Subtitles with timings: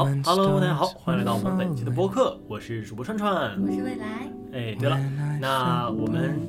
[0.00, 4.32] 好，Hello，大家好，欢迎来到我们本期的播客，我是主播串串，我是未来。
[4.50, 4.98] 哎，对了，
[5.38, 6.40] 那我们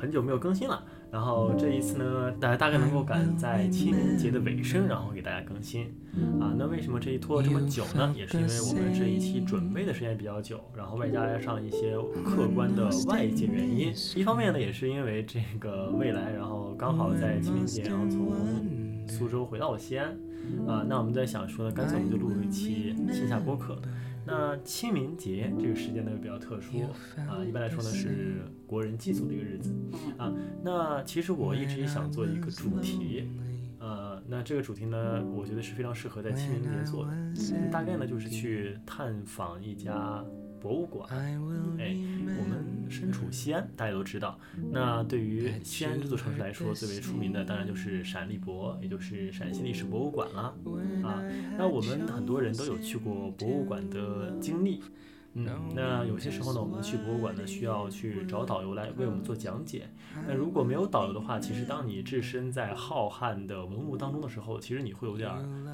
[0.00, 5.86] 很久没有更新了，然后这一次呢，大家大概能够赶在清明节的尾声，然后给大家更新
[6.40, 6.54] 啊。
[6.56, 8.14] 那为什么这一拖了这么久呢？
[8.16, 13.92] 也是因为我们这一期准备的时间比较久，然后外加上一些客观的外界原因。
[14.14, 20.16] 一方面呢，也是因为这个未来，然后刚好在清明节，然后从苏州回到了西安。
[20.66, 23.80] 啊，那我们在想说呢，干脆我们就录一期线下播客。
[24.26, 26.78] 那清明节这个时间呢又比较特殊
[27.28, 29.74] 啊，一般来说呢是国人祭祖的一个日子
[30.18, 30.32] 啊。
[30.62, 33.28] 那其实我一直也想做一个主题，
[33.78, 37.12] 呃，那这个主题呢，我觉得是非常适合在清明节做的。
[37.72, 40.24] 大概呢就是去探访一家。
[40.60, 44.38] 博物馆，哎，我们身处西安，大家都知道。
[44.70, 50.54] 那对于西安这座城市来说，最为出名的当然就是陕历博，也就是陕西历史博物馆了。
[51.02, 51.22] 啊，
[51.56, 54.82] 那我们很多人都有去过博物馆的经历。
[55.34, 59.88] 嗯，那有些时候呢，我们去博物馆呢，需要去找导游来为我们做讲解。
[60.26, 65.30] 那如果没有导游的话，其实当你置身在浩瀚的文物当中的时候，其实你会有点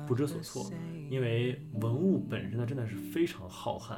[0.07, 0.71] 不知所措，
[1.09, 3.97] 因为文物本身呢，真的是非常浩瀚。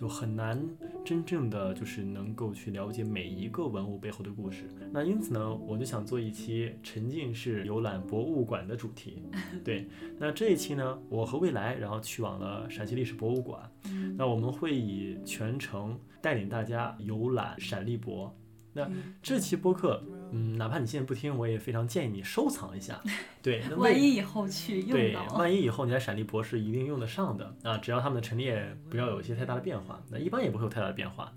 [0.00, 0.58] 就很难
[1.04, 4.64] 真正的就是能够去了解每一个文物背后的故事。
[4.90, 9.22] 那因此呢，我就想做一期沉浸式游览博物馆的主题。
[9.62, 9.86] 对，
[10.18, 13.70] 那这一期呢，我和未来然后去往了陕西历史博物馆。
[14.16, 18.34] 那我们会以全程带领大家游览陕历博。
[18.72, 18.90] 那
[19.20, 20.02] 这期播客，
[20.32, 23.00] 嗯，哪怕你现在不听，我也非常建议你收藏一下。
[23.42, 31.32] 对， 万一以后去用对，万一以后你在闪力博士一定用得上的啊，只要他们的陈列不要有一些太大的变化，那一般也不会有太大的变化。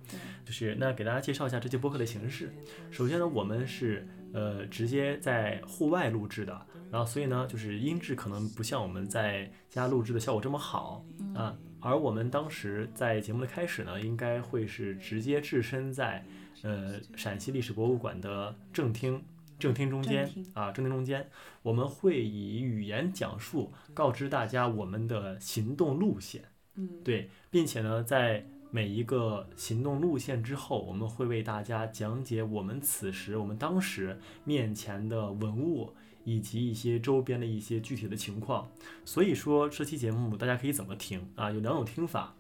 [0.46, 2.54] 就是那给大家介绍一下这期播客的形式。
[2.92, 11.04] 首先呢，我们是呃直接在户外录制的，然后所以呢，就是音质可能不像我们在家录制的效果这么好
[11.34, 11.56] 啊。
[11.80, 16.24] 而我们当时在节目的开始呢，应该会是直接置身在。
[16.64, 19.22] 呃，陕西历史博物馆的正厅，
[19.60, 21.30] 正厅中间啊，正厅中间，
[21.62, 26.42] 我们会以语言讲述告知大家我们的行动路线，
[26.74, 35.94] 嗯，对，并且呢，在每一个行动路线之后，我们会为大家讲解我们此时我们当时面前的文物。
[36.26, 38.72] 以及一些周边的一些具体的情况，
[39.04, 41.52] 所以说这期节目大家可以怎么听啊？
[41.52, 42.34] 有两种听法，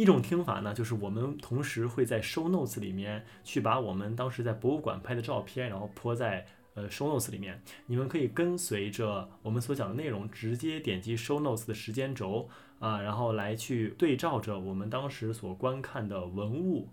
[0.00, 16.88] 一种听法呢，就是我们同时会在 show notes 里面去把我们当时在博物馆拍的照片，然后泼在呃 show notes 里面，你们可以跟随着我们所讲的内容，直接点击 show notes 的时间轴啊，然后来去对照着我们当时所观看的文物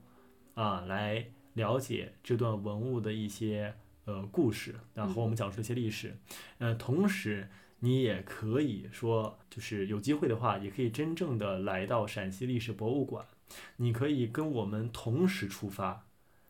[0.56, 3.74] 啊，来了解这段文物的一些。
[4.10, 6.16] 呃，故事，然后我们讲述一些历史，
[6.60, 7.46] 呃，同时
[7.80, 13.24] 你也可以说，就是有机会的话，也可以真正的来到陕西历史博物馆，
[13.76, 16.06] 你可以跟我们同时出发，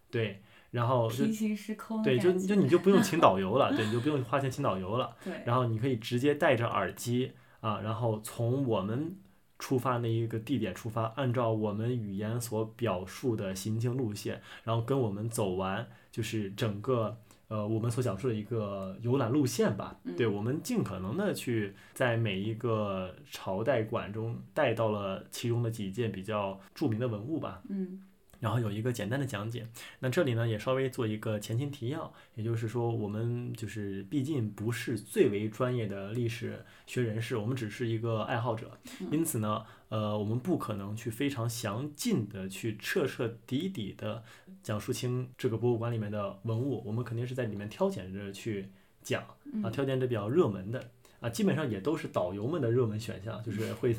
[0.09, 9.17] 对，然后平行时空，对，就就你就不用请导游了， 对，你就不用花钱请导游了，对，然后你可以直接戴着耳机啊，然后从我们
[9.59, 17.19] 出发那一个地点出发，按照我们语言所表述的行进路线，然后跟我们走完，就是整个。
[17.47, 28.03] 呃，我们所讲述的一个游览路线吧，对我们尽可能的去在每一个朝代馆中带到了其中的几件比较著名的文物吧，嗯。
[28.39, 38.79] 然后有一个简单的讲解，那这里呢也稍微做一个前情提要，也就是说我们就是毕竟不是最为专业的历史学人士，我们只是一个爱好者，
[39.11, 44.23] 因此呢，呃，我们不可能去非常详尽的去彻彻底底的
[44.67, 48.69] 讲述清这个博物馆里面的文物，我们肯定是在里面挑拣着去
[49.01, 49.23] 讲
[49.63, 50.91] 啊，挑拣着比较热门的。
[51.21, 53.95] 啊，基本上也都是导游们的热门选项，就是 会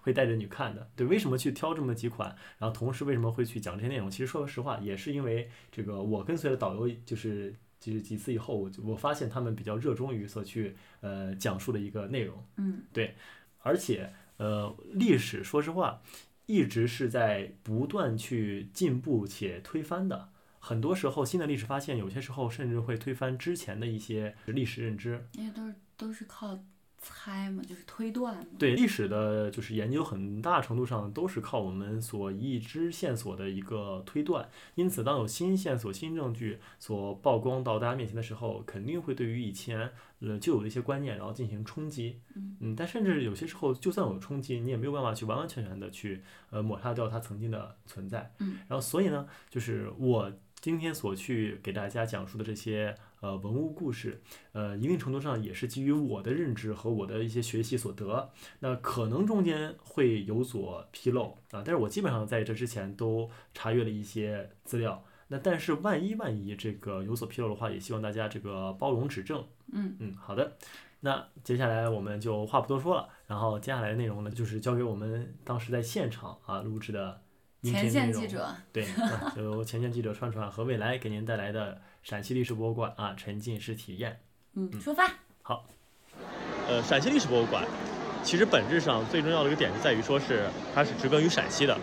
[0.00, 0.88] 会带着你看的。
[0.94, 2.28] 对，为什么去挑这么几款？
[2.56, 4.08] 然后同时为什么会去讲这些内容？
[4.08, 12.46] 其实说实话，也是因为这个我跟随了导游，就是就是几次以后，我我发现他们比较热衷于所去呃讲述的一个内容。
[12.58, 13.16] 嗯，对，
[13.58, 16.00] 而且呃历史说实话
[16.46, 20.30] 一直是在不断去进步且推翻的。
[20.58, 25.26] 很多时候新的历史发现，有些时候甚至会推翻之前的一些历史认知。
[25.32, 25.74] 因为都是。
[25.94, 26.58] 都是靠
[26.98, 28.44] 猜嘛，就是推断。
[28.58, 34.48] 对历史的，就是研究，很大程度上都是靠我们所已知线索的一个推断。
[34.74, 42.20] 因此，当有新线索、新证据所曝光到大家面前的时候，肯定会对于以前呃就有的一些观念，然后进行冲击。
[42.60, 48.32] 嗯，但甚至有些时候，就算有冲击，你也没有办法去完完全全的去呃抹杀掉它曾经的存在。
[48.38, 52.94] 嗯，然后所以呢，就是我今天所去给大家讲述的这些。
[53.22, 54.20] 呃文物故事，
[54.50, 65.04] 呃一定程度上也是基于我的认知和我的一些学习所得，那可能中间会有所纰漏啊，但是我基本上在这之前都查阅了一些资料。
[65.32, 69.42] 那但是万一万一这个有所纰漏的话，也希望大家这个包容指正。
[69.72, 70.58] 嗯嗯，好的。
[71.00, 77.22] 那接下来我们就话不多说了，然后接下来的内容呢，就是交给我们当时在现场啊录制的
[77.62, 78.12] 音前频内容。
[78.12, 84.20] 线记者，对，啊就由前线记者串串和未来给您带来的陕西历史博物馆啊沉浸式体验。
[84.52, 85.10] 嗯，出发。
[85.40, 85.64] 好
[86.68, 87.66] 呃，陕西历史博物馆，
[88.22, 91.74] 其实本质上最重要的一个点就在于说是它是植根于陕西的，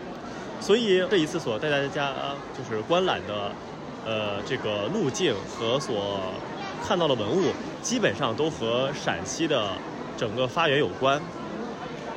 [0.60, 2.12] 所以这一次所带大家
[2.56, 3.50] 就是观览的，
[4.04, 6.20] 呃，这个路径和所
[6.86, 7.50] 看到的文物，
[7.82, 9.70] 基本上都和陕西的
[10.16, 11.20] 整个发源有关。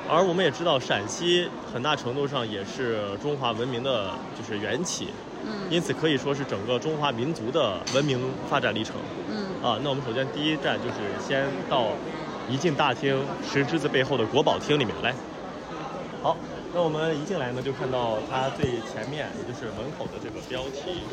[0.09, 5.07] 而我们也知道，陕西很大程度上也是中华文明的就是缘起，
[5.45, 8.19] 嗯因此可以说是整个中华民族的文明
[8.49, 8.95] 发展历程。
[9.31, 10.95] 嗯啊，那我们首先第一站就是
[11.25, 11.87] 先到
[12.49, 13.17] 一进大厅
[13.49, 15.13] 石狮子背后的国宝厅里面来。
[16.21, 16.35] 好，
[16.73, 21.05] 那我们一进来呢，就看到它最前面，也就是门口的这个标题。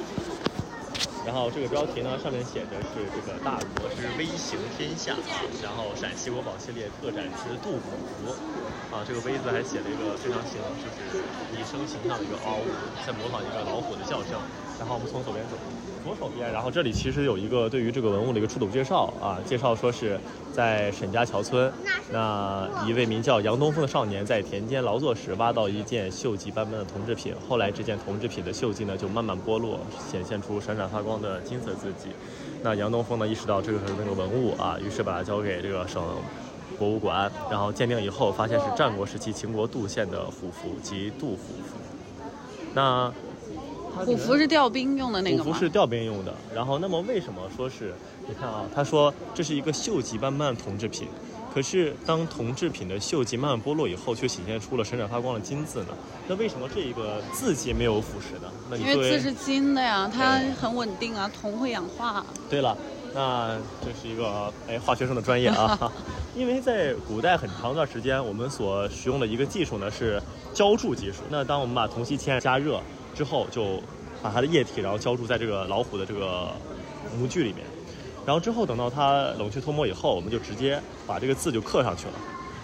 [1.20, 5.12] 然后这个标题呢，上面写的是这个“大国之威行天下”，
[5.62, 8.32] 然后陕西国宝系列特展之杜甫，
[8.88, 11.20] 啊，这个“威”字还写了一个非常形，就是
[11.52, 12.56] 拟声形象的一个嗷，
[13.06, 14.40] 在模仿一个老虎的叫声。
[14.80, 15.60] 然后我们从左边走，
[16.02, 20.18] 左手边，然后这里其实有一个对于这个文物的一个出土介绍啊，介绍说是
[20.60, 21.72] 在沈家桥村，
[22.12, 29.80] 那一位名叫杨东风的少年在田间劳作时挖到一件锈迹斑斑的铜制品，后来这件铜制品的锈迹呢就慢慢剥落，
[30.10, 32.10] 显现出闪闪发光的金色字迹。
[32.62, 36.04] 那杨东风呢意识到这个是那个文物啊，于是把它交给这个省
[36.78, 41.78] 博物馆，然后鉴定以后发现是战国时期秦国杜县的虎符及杜虎符。
[42.74, 43.10] 那
[44.04, 45.44] 虎符是调兵用的那个吗？
[45.44, 46.34] 虎符是调兵用的。
[46.54, 47.94] 然后，那么为什么说是？
[48.30, 51.08] 你看啊，他说这是一个锈迹斑斑的铜制品，
[51.52, 55.88] 可是当铜制品的锈迹慢慢剥落以后，却显现出了闪闪发光的金字呢？
[56.28, 58.78] 那为什么这一个字迹没有腐蚀呢？
[58.78, 62.24] 因为为字是金的呀，它很稳定啊，铜会氧化。
[62.48, 62.78] 对了，
[63.12, 65.92] 那这是一个哎化学生的专业啊，
[66.36, 70.22] 因为在古代很长一段时间，我们所使用的一个技术呢是
[70.54, 71.24] 浇铸技术。
[71.30, 72.80] 那当我们把铜锡铅加热
[73.12, 73.82] 之后，就
[74.22, 76.46] 把它的液体然后浇铸在这个老虎的这个
[77.18, 77.66] 模具里面，
[78.30, 82.12] 然后之后等到它冷却脱模以后，我们就直接把这个字就刻上去了。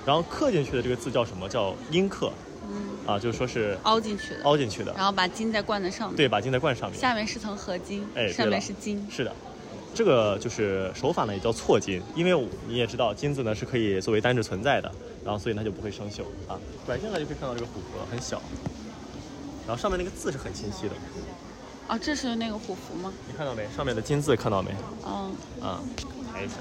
[0.07, 1.49] 然后刻进去的这个字叫什么？
[1.49, 2.31] 叫阴刻
[2.71, 4.95] 嗯，啊，就是说是凹进去的，凹进去的。
[4.97, 6.97] 然后把金再灌在上面。，对，把金再灌上面。
[7.01, 9.05] 下面是层合金，哎上面是金。
[9.11, 9.33] 是的，
[9.93, 14.89] 这个就是手法呢，也叫错金，因为你也知道金子呢是可以作为单质存在的，
[15.25, 16.57] 然后所以它就不会生锈啊。
[16.87, 18.41] 拐进来就可以看到这个虎符很小，
[19.67, 20.95] 然后上面那个字是很清晰的，
[21.88, 23.15] 哦，这是那个虎符吗？
[23.27, 23.69] 你看到没？
[23.71, 24.71] 上面的金字看到没？
[25.06, 25.79] 嗯，嗯，
[26.33, 26.55] 抬一下。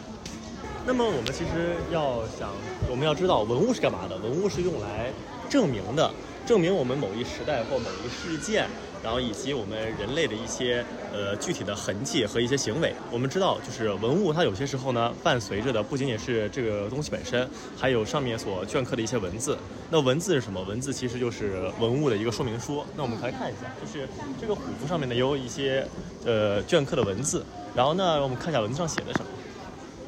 [0.88, 2.52] 那么我们其实要想，
[2.88, 4.16] 我们要知道文物是干嘛的？
[4.18, 5.12] 文物是用来
[5.50, 6.14] 证明的，
[6.46, 8.68] 证明我们某一时代或某一事件，
[9.04, 12.94] 然后以及我们人类的一些呃具体的痕迹和一些行为。
[13.12, 19.58] 我们知道，就是文物它有些时候呢，伴随着的不仅仅是这个东西本身，还有上面所镌刻的一些文字。
[19.90, 20.62] 那文字是什么？
[20.62, 22.84] 文字其实就是文物的一个说明书。
[22.96, 24.08] 那我们来看一下，就是
[24.40, 25.84] 这个虎符上面呢也有一些
[26.26, 27.44] 呃镌刻的文字。
[27.76, 29.26] 然后呢，我们看一下文字上写的什么。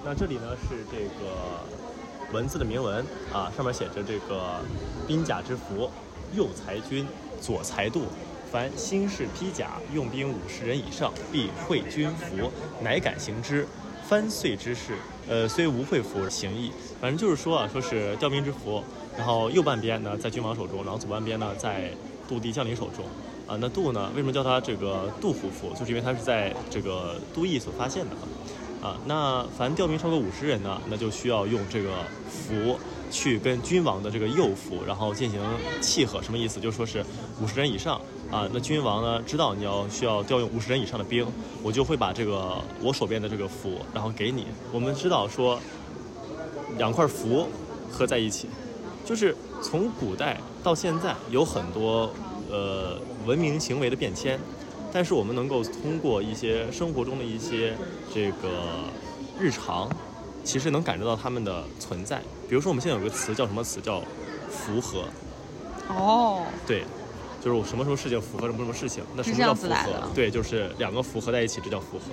[0.09, 1.59] 那这里呢是这个
[2.31, 4.61] 文字的铭文啊，上面写着这个
[5.05, 5.91] 兵甲之服，
[6.33, 7.05] 右裁军，
[7.41, 8.03] 左裁度。
[8.49, 12.49] 凡新式披甲，用兵五十人以上，必会军服，
[12.81, 13.67] 乃敢行之。
[14.07, 14.93] 翻岁之事，
[15.27, 16.71] 呃，虽无会服行义，
[17.01, 18.81] 反正就是说啊，说是调兵之服，
[19.17, 21.91] 然后右半边呢在君王手中，然后左半边呢在
[22.29, 23.03] 杜地将领手中。
[23.45, 25.73] 啊，那杜呢，为什么叫它这个杜虎符？
[25.77, 28.15] 就是因为它是在这个杜邑所发现的。
[28.81, 31.89] 啊，那凡调兵超过五十人呢，那就需要用这个
[32.29, 32.79] 符
[33.09, 35.41] 去跟君王的这个右符，然后进行
[35.81, 36.21] 契合。
[36.21, 36.59] 什么意思？
[36.59, 37.03] 就说是
[37.41, 37.99] 五十人以上
[38.31, 41.25] 啊，那君王呢知道你要需要调用五十人以上的兵，
[41.63, 44.45] 我就会把这个我手边的这个符，然后给你。
[44.71, 45.59] 我们知道说
[46.77, 47.49] 两块符
[47.91, 48.47] 合在一起，
[49.03, 52.13] 就是从古代到现在有很多
[52.51, 54.39] 呃文明行为的变迁。
[54.91, 57.75] 但是我们能够通过一些生活中的一些
[58.13, 58.49] 这个
[59.39, 59.89] 日常，
[60.43, 62.21] 其实能感受到他们的存在。
[62.49, 63.79] 比如说，我们现在有个词叫什么词？
[63.81, 64.01] 叫
[64.49, 65.03] 符合。
[65.89, 66.83] 哦，对，
[67.43, 69.03] 就是我什么什么事情符合什么什么事情。
[69.15, 70.09] 那什么叫符合？
[70.15, 72.11] 对，就是两个符合在一起，这叫符合。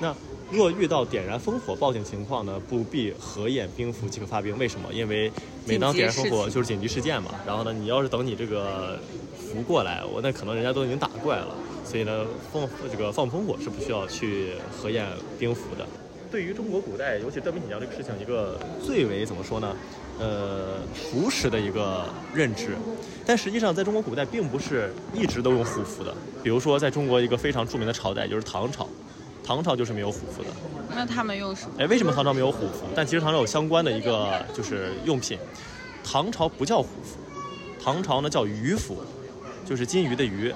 [0.00, 0.14] 那
[0.50, 4.56] 若遇到点燃烽火报警情况呢，不必核验兵符即可发兵。
[4.58, 4.92] 为什么？
[4.92, 5.30] 因为
[5.66, 7.30] 每当点燃烽火就是紧急事件嘛。
[7.46, 8.98] 然后呢，你要是等你这个
[9.36, 11.54] 符过来，我那可能人家都已经打过来了。
[11.90, 15.04] 所以呢，放这个放烽火是不需要去核验
[15.40, 15.84] 兵符的。
[16.30, 19.74] 对于中国古代，尤其调兵遣将这个事情，一个最为怎么说呢？
[20.20, 22.76] 呃，熟识的一个认知。
[23.26, 26.14] 但实际上，在中国古代，并不是一直都用虎符的。
[26.44, 28.88] 比如说，在中国一个非常著名的朝代就是唐朝，
[29.42, 30.48] 唐朝就是没有虎符的。
[30.94, 31.72] 那他们用什么？
[31.80, 32.84] 哎，为什么唐朝没有虎符？
[32.94, 35.36] 但其实唐朝有相关的一个就是用品。
[36.04, 37.18] 唐朝不叫虎符，
[37.82, 39.02] 唐朝呢叫鱼符，
[39.66, 40.54] 就是金鱼的鱼。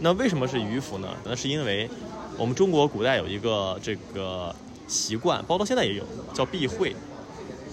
[0.00, 1.08] 那为什么是鱼符呢？
[1.24, 1.88] 那是因为
[2.36, 4.54] 我们中国古代有一个这个
[4.86, 6.94] 习惯，包括到现在也有，叫避讳，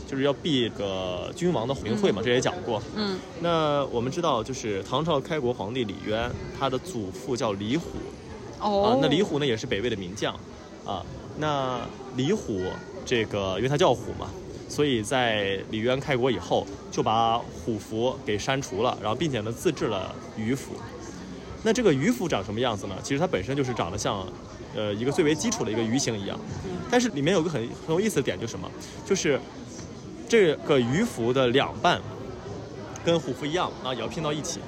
[0.08, 2.82] 就是要避个君王的名讳嘛，这也讲过。
[2.96, 7.90] 嗯，那我们知道，就是唐朝开国皇帝李渊，他的祖父叫李虎。
[8.60, 10.34] 哦啊，，那李虎呢也是北魏的名将，
[10.86, 11.04] 啊，
[11.38, 11.82] 那
[12.16, 12.62] 李虎
[13.04, 14.30] 这个因为他叫虎嘛，
[14.70, 20.74] 所以在李渊开国以后就把虎符给删除了，然后并且呢自制了鱼符。
[21.64, 22.96] 那这个鱼符长什么样子呢？
[23.04, 24.26] 其实它本身就是长得像，
[24.76, 26.40] 呃，一个最为基础的一个鱼形一样，
[26.90, 28.70] 但是里面有个很很有意思的点，就是什么？
[29.06, 29.40] 就是
[30.28, 32.02] 这个鱼符的两半
[33.06, 34.60] 跟虎符一样啊，也要拼到一起，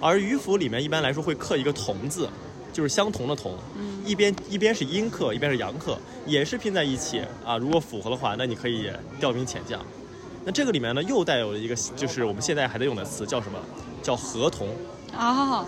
[0.00, 2.28] 而鱼符里面一般来说会刻一个同字，
[2.72, 3.56] 就是相同的同，
[4.04, 5.96] 一边一边是阴刻，一边是阳刻，
[6.26, 7.56] 也是拼在一起啊。
[7.56, 9.80] 如果符合的话，那你可以调兵遣将。
[10.44, 13.58] 那这个里面呢，又带有了一个，就是我们现在还在用的词，叫什么？
[14.02, 14.68] 叫合同。
[15.16, 15.64] 哦，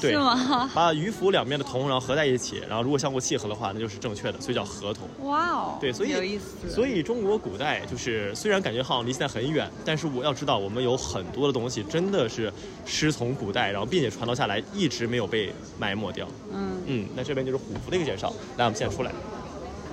[0.00, 0.70] 对是吗？
[0.74, 5.08] 把鱼符两面的铜，然后合在一起，然后如果相互契合的话，那就是正确的，所以叫合同。
[5.26, 6.68] 哇哦，对所以有意思。
[6.68, 12.52] 所以中国古代就是虽然感觉好像离现在很远，但是我要知道，我们有很多的东西真的是
[12.86, 16.26] 师从古代，然后并且传到下来，一直没有被埋没掉。
[16.52, 18.32] 嗯，嗯，那这边就是虎符的一个介绍。
[18.56, 19.12] 来，我们现在出来，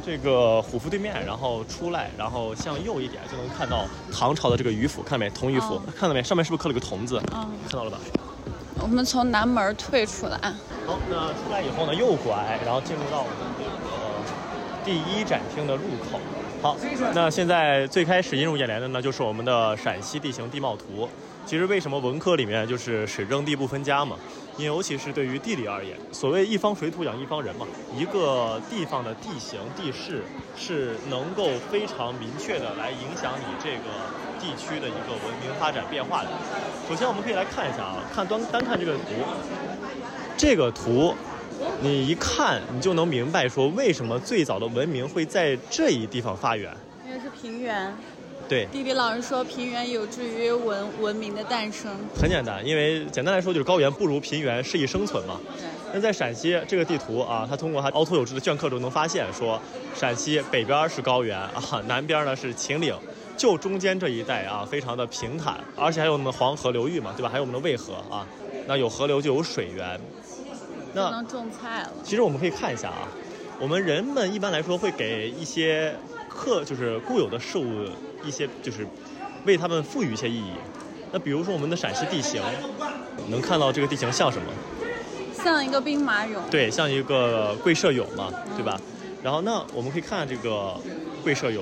[0.06, 5.30] 这个虎符对面，然后出来，然后向右一点就能看到唐朝的这个鱼符，看到没？
[5.30, 6.24] 铜鱼符，哦看到没？
[6.24, 7.18] 上面是不是刻了个铜字？
[7.32, 8.00] 哦看到了吧？
[8.82, 10.38] 我们从南门退出来。
[10.88, 13.70] 好，那出来以后呢，右拐，然后进入到我们这个
[14.84, 16.20] 第一展厅的入口。
[16.62, 16.76] 好，
[17.14, 21.08] 那现在最开始映入眼帘的呢，就是我们的陕西地形地貌图。
[21.46, 24.16] 其实为什么文科里面就是水政地不分家嘛？
[24.58, 30.24] 因为尤其是对于地理而言，所谓一方水土养一方人嘛，一个地方的地形地势
[30.56, 33.86] 是能够非常明确的来影响你这个
[34.40, 36.30] 地区的一个文明发展变化的。
[36.88, 39.04] 首先，我们可以来看一下啊，看单单看这个图，
[40.38, 41.14] 这个图，
[41.82, 46.72] 你一看你就能明白说为什么最早的文明会在这一地方发源。
[47.06, 47.94] 因为是平原，
[48.48, 51.92] 对，地理老师说平原有助于文文明的诞生。
[52.16, 55.40] 很简单，因为简单来说就是高原不如平原，适宜生存嘛。
[55.58, 59.60] 对，那在陕西这个地图啊，它通过它凹凸有致的镌刻中能发现说，
[59.96, 62.96] 陕西北边是高原啊，南边呢是秦岭，
[63.40, 67.30] 就中间这一带啊，非常的平坦，而且还有我们的黄河流域嘛，对吧？
[67.30, 68.28] 还有我们的渭河啊，
[68.68, 69.98] 那有河流就有水源。
[70.94, 71.92] 那不能种菜了。
[72.04, 73.08] 其实我们可以看一下啊，
[73.58, 75.96] 我们人们一般来说会给一些
[76.28, 77.86] 客，就是固有的事物
[78.26, 78.86] 一些，就是
[79.46, 80.52] 为他们赋予一些意义。
[81.14, 82.42] 那比如说我们的陕西地形，
[83.30, 84.52] 能看到这个地形像什么？
[85.34, 86.36] 像一个兵马俑。
[86.52, 88.78] 对，像一个贵社俑嘛，对吧？
[89.24, 90.76] 然后那我们可以看这个
[91.24, 91.62] 贵社俑，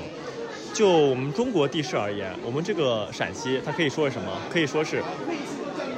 [0.77, 4.31] 就我们中国地势而言，我们这个陕西它可以说是什么？
[4.47, 5.01] 可以说是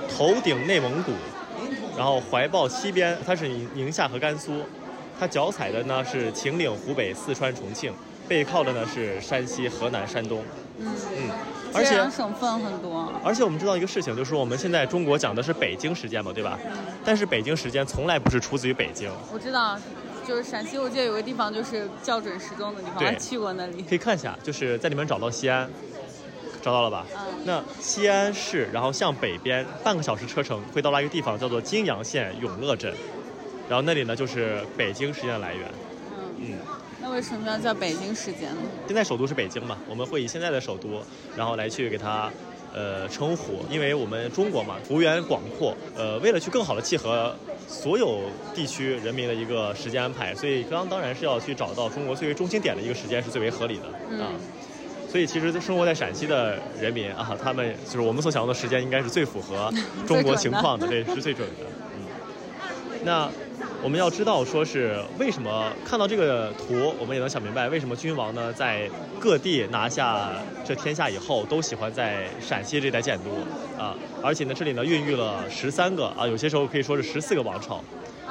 [0.09, 1.11] 头顶内蒙古，
[1.97, 4.63] 然后怀抱西边它是宁宁夏和甘肃，
[5.19, 7.91] 它脚踩的呢是秦岭、湖北、四川、重庆，
[8.25, 10.41] 背靠的呢是山西、河南、山东。
[10.77, 11.29] 嗯，嗯，
[11.73, 13.11] 而且省份很多。
[13.21, 16.57] 而且我们知道一个事情，就是我们现在中国讲的是北京时间嘛，对吧？
[17.03, 19.11] 但是北京时间从来不是出自于北京。
[19.33, 19.77] 我知道，
[20.29, 23.81] 就是陕西，我记得有个地方就是校准时钟的地方，去过那里。
[23.81, 25.67] 可以看一下，就是在里面找到西安，
[26.61, 27.03] 找到了吧？
[27.15, 32.93] 嗯那西安市，然后向北边半个小时车程会到达一个地方，叫做金阳县永乐镇，
[33.67, 35.67] 然后那里呢就是北京时间的来源。
[36.37, 36.57] 嗯，嗯，
[37.01, 38.61] 那为什么要叫北京时间呢？
[38.85, 41.01] 现在首都是北京嘛，我们会以现在的首都，
[41.35, 42.31] 然后来去给它。
[42.71, 47.35] 呃，称呼，因为我们中国嘛，幅员广阔，呃，为了去更好的契合
[47.69, 48.23] 所有
[48.53, 54.31] 地区人民的一个时间安排，所以刚当然是要去找到中国最为中心点的一个时间是最为合理的、嗯啊。
[55.07, 59.71] 所以其实生活在陕西的人民啊，他们就是我们所想要的时间，应该是最符合
[60.07, 61.65] 中国情况的， 对，是最准的。
[61.95, 62.05] 嗯，
[63.03, 63.29] 那
[63.81, 70.31] 我们要知道，说是为什么看到这个图，我们也能想明白，为什么君王呢在各地拿下
[70.65, 73.31] 这天下以后，都喜欢在陕西这带建都
[73.81, 77.81] 啊，而且呢，这里呢孕育了十三个啊，有些时候可以说是十四个王朝。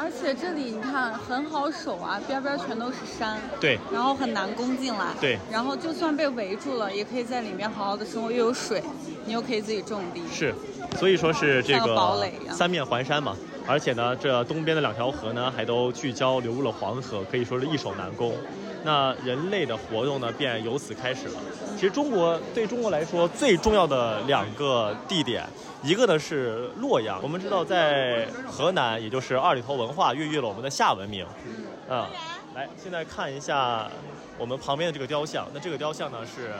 [0.00, 5.06] 而且这里你看很好守啊，边边全都是山，对，然后很难攻进来。
[5.20, 8.80] 对然后就算被围住了，也可以在里面好好的生活，又有水，
[9.24, 10.22] 你又可以自己种地。
[10.32, 10.54] 是，
[10.96, 13.36] 所以说是这像个堡垒三面环山嘛，
[13.68, 18.34] 而且呢，这东边的两条河呢，还都聚焦流入了黄河，可以说是易守难攻。
[18.82, 21.34] 那人类的活动呢，便由此开始了。
[21.76, 25.44] 其实中国对中国来说最重要的两个地点，
[25.82, 27.20] 一个呢是洛阳。
[27.22, 31.26] 我们知道，在河南，也就是二里头文化孕育了我们的夏文明。
[31.88, 32.08] 啊，
[32.54, 33.86] 来，现在看一下
[34.38, 35.46] 我们旁边的这个雕像。
[35.52, 36.52] 那这个雕像呢是，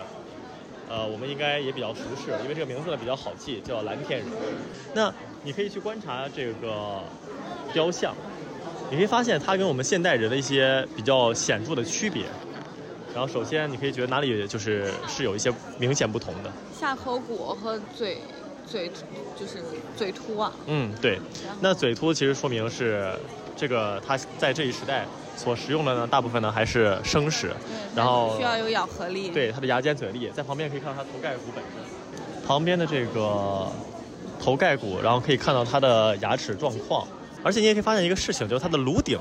[0.89, 4.29] 呃，我们应该也比较熟识，因为这个名字呢比较好记，叫蓝天人。
[4.95, 7.03] 那你可以去观察这个
[7.73, 8.15] 雕像。
[8.91, 12.25] 你可以发现它跟我们现代人的一些比较显著的区别。
[13.15, 16.51] 然后首先你可以觉得哪里就是是有一些明显不同的。
[16.73, 18.19] 下颌骨和嘴
[18.65, 18.91] 嘴
[19.37, 19.63] 就是
[19.95, 20.53] 嘴凸啊。
[20.67, 21.19] 嗯，对。
[21.61, 23.13] 那嘴凸其实说明是
[23.57, 25.07] 这个它在这一时代
[25.39, 27.55] 所食用的呢，大部分呢还是生食。
[27.95, 29.29] 然后需要有咬合力。
[29.29, 32.45] 对，它的牙尖嘴利，在旁边可以看到它头盖骨本身。
[32.47, 33.71] 旁边的这个
[34.41, 37.07] 头盖骨，然后可以看到它的牙齿状况。
[37.45, 39.17] 而且你也可以发现一个事情，就是它的颅顶，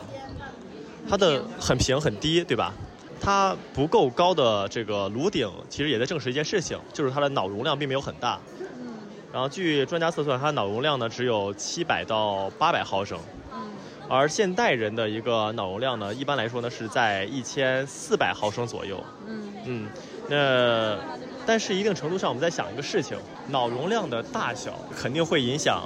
[1.07, 2.73] 它的很平很低，对吧？
[3.21, 8.39] 它不够高的这个颅顶，其实也在证实一件事情，就是它的脑容量并没有很大。
[8.59, 8.87] 嗯。
[9.31, 13.19] 然后据专家测算，它的脑容量呢只有七百到八百毫升。
[14.07, 14.09] 嗯。
[14.09, 19.03] 而现代人的一个脑容量呢，一般来说呢是在一千四百毫升左右。
[19.27, 19.53] 嗯。
[19.65, 19.87] 嗯。
[20.29, 20.97] 那
[21.45, 25.83] 但是一定程度上，我们在想一个事情，脑容量的大小肯定会影响。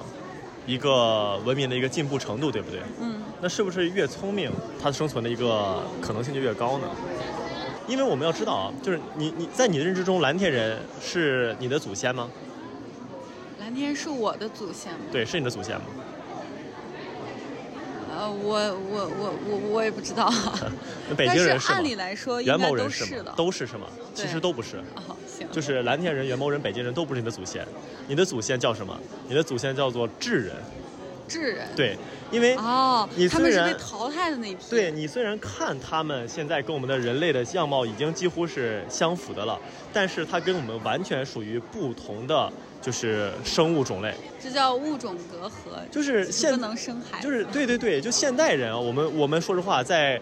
[0.67, 2.79] 一个文明的一个进步程度，对不对？
[3.01, 3.19] 嗯。
[3.41, 6.87] 那是不是越聪明，它生存的一个可能性就越高呢？
[7.87, 12.29] 因为我们要知道啊，就是你你在你的认知中，蓝天人是你的祖先吗？
[13.59, 14.99] 蓝天是我的祖先吗？
[15.11, 15.81] 对，是你的祖先吗？
[18.21, 20.31] 呃，我我我我我也不知道。
[21.17, 23.87] 北京人是按理来说，元谋人是的，都是是吗？
[24.13, 24.77] 其实都不是。
[25.07, 25.47] 哦，行。
[25.51, 27.65] 就是蓝田人、元谋人、北京人都不是你的祖先，
[28.07, 28.95] 你的祖先叫什么？
[29.27, 30.55] 你的祖先叫做智人。
[31.27, 31.67] 智人。
[31.75, 31.97] 对，
[32.29, 34.61] 因为哦，你他们是被淘汰的那一批。
[34.69, 39.59] 对你虽然看他们现在跟我们的人类的样貌已经几乎是相符的了，
[39.91, 42.53] 但是它跟我们完全属于不同的。
[42.81, 50.19] 就是生物种类，这叫物种隔阂，就是现不能生孩子，就是对对对，就现代人啊，我们我们说实话，在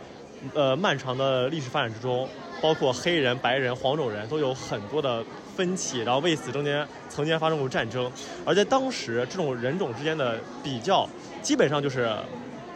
[0.53, 2.27] 呃漫长的历史发展之中，
[2.61, 5.23] 包括黑人、白人、黄种人都有很多的
[5.55, 8.11] 分歧，然后为此中间曾经发生过战争，
[8.43, 11.07] 而在当时这种人种之间的比较，
[11.41, 12.13] 基本上就是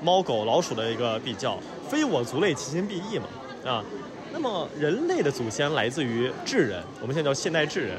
[0.02, 3.26] 猫狗老鼠的一个比较，非我族类，其心必异嘛
[3.66, 3.84] 啊。
[4.32, 7.98] 那么人类的祖先来自于智人，我们现在叫现代智人。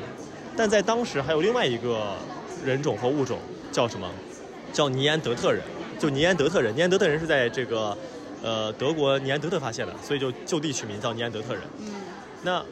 [0.56, 2.14] 但在当时还有另外一个
[2.64, 3.38] 人种和物种，
[3.72, 4.08] 叫什么？
[4.72, 5.62] 叫尼安德特人。
[5.98, 7.96] 就尼安德特人，尼安德特人是在这个，
[8.42, 11.62] 呃，德国尼安德特发现的，所以就就地取名叫尼安德特人。
[11.78, 11.86] 嗯。
[12.42, 12.62] 那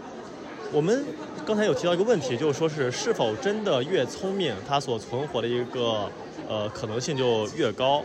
[0.73, 1.05] 我们
[1.47, 6.11] 刚才有提到一个问题，就是说是是否真的越聪明，它所存活的一个
[6.49, 8.03] 呃可能性就越高？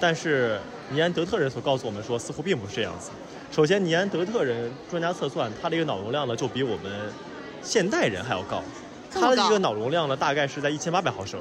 [0.00, 0.58] 但是
[0.90, 3.10] 尼安德特人所告诉我们说，似乎并不是这样子。
[3.52, 6.90] 首先，尼安德特人专家测算，他的一个脑容量呢，就比我们
[7.62, 8.62] 现代人还要高。
[9.12, 11.40] 它的一个脑容量呢，大概是在一千八百毫升。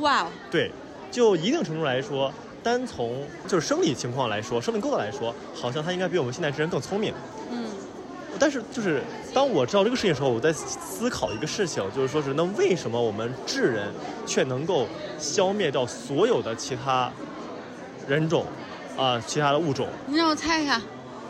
[0.00, 0.26] 哇！
[0.50, 0.70] 对，
[1.10, 2.30] 就一定程度来说，
[2.62, 7.14] 单从就是生理情况来说，生命构造来说，好像它应该比我们现在智人更聪明。
[7.50, 7.64] 嗯。
[8.38, 13.90] 但是就是当我知道这个事情的时候，我在思考一个事情，就是说是那为什么我们智人
[14.26, 14.86] 却能够
[15.18, 17.10] 消灭掉所有的其他
[18.06, 18.44] 人种
[18.98, 19.88] 啊，其他的物种？
[20.06, 20.82] 你让我猜一下。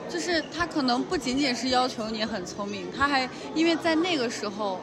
[0.08, 4.80] 就是他可能不仅仅是要求你很聪明，他还因为在那个时候。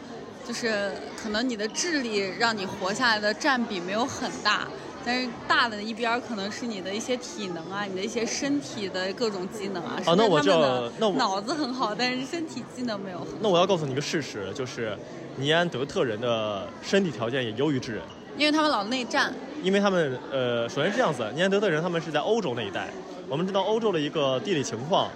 [0.47, 4.67] 就是可能你的智力让你活下来的占比没有很大，
[5.05, 9.99] 但是大的一边可能是你的一些体能啊，你的一些身体的各种机能啊。
[10.05, 10.51] 啊，那我就
[10.99, 13.25] 那我脑子很好，但是身体机能没有。
[13.41, 14.97] 那我要告诉你一个事实，就是
[15.37, 18.03] 尼安德特人的身体条件也优于智人，
[18.37, 19.33] 因为他们老内战。
[19.63, 22.89] 因为他们呃，首先是这样子，尼安德特人他们是在欧洲那一带，
[23.29, 25.09] 我们知道欧洲的一个地理情况，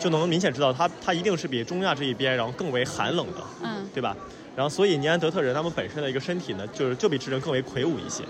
[0.00, 4.16] 就能明显知道他他一定是比中亚这一边然后更为寒冷的，嗯，对吧？
[4.58, 8.24] 然后，所以尼安德特人他们本身的一个身体呢，就是就比智人更为魁梧一些。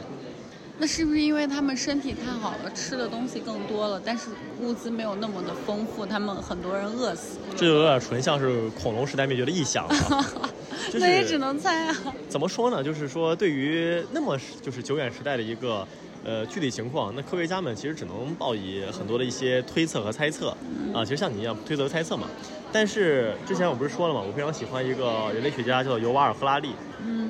[0.79, 4.29] 那是不是因为他们身体太好了，吃的东西更多了，但是
[4.61, 7.39] 物资没有那么的丰富，他们很多人饿死？
[7.57, 10.25] 这就有点纯像是恐龙时代灭绝的臆想了。
[11.01, 11.97] 那也只能猜啊。
[12.29, 12.85] 怎么说呢？
[12.85, 15.89] 就是说，对于那么就是久远时代的一个。
[16.25, 20.49] 呃，具体情况，那科学家们其实只能报以很多的一些推测和猜测
[20.93, 21.05] 啊。
[21.05, 22.29] 其实像你一样推测和猜测嘛。
[22.71, 26.71] 但是之前我不是说了嘛，我非常喜欢一个人类学家，叫做尤瓦尔·赫拉利，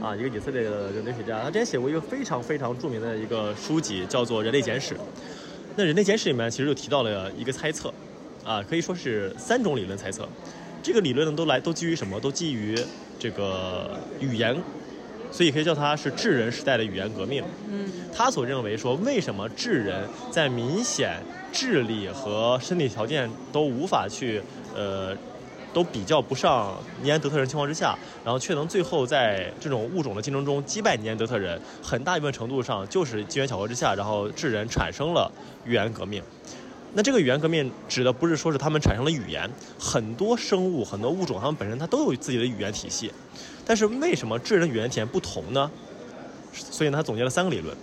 [0.03, 1.41] 啊，一个以色列的人类学家。
[1.43, 4.95] 他之前写过一个非常非常著名的一个书籍，叫做《人类简史》。
[5.77, 7.95] 那《人类简史》里面其实就提到了一个猜测，
[8.43, 10.29] 啊，可以说是三种理论猜测。
[10.83, 12.19] 这个理论呢，都来都基于什么？
[12.19, 12.77] 都基于
[13.17, 14.57] 这个语言
[15.31, 17.43] 所以可以叫它是智人时代的语言革命。
[17.71, 24.43] 嗯他所认为说，为什么智人在明显智力和身体条件都无法去
[24.75, 25.17] 呃
[25.73, 35.31] 都比较不上尼安德特人情况之下，然后却能最后在这种物种的竞争中击败尼安德特人，很大一部分程度上就是机缘巧合之下，然后智人产生了
[35.65, 36.21] 语言革命。
[36.95, 43.13] 那这个语言革命指的不是说是他们产生了语言，很多生物、很多物种，它们本身它都有自己的语言体系，
[43.69, 45.71] 但是为什么智人的语言体验不同呢？
[46.55, 47.77] 所以呢，他总结了三个理论。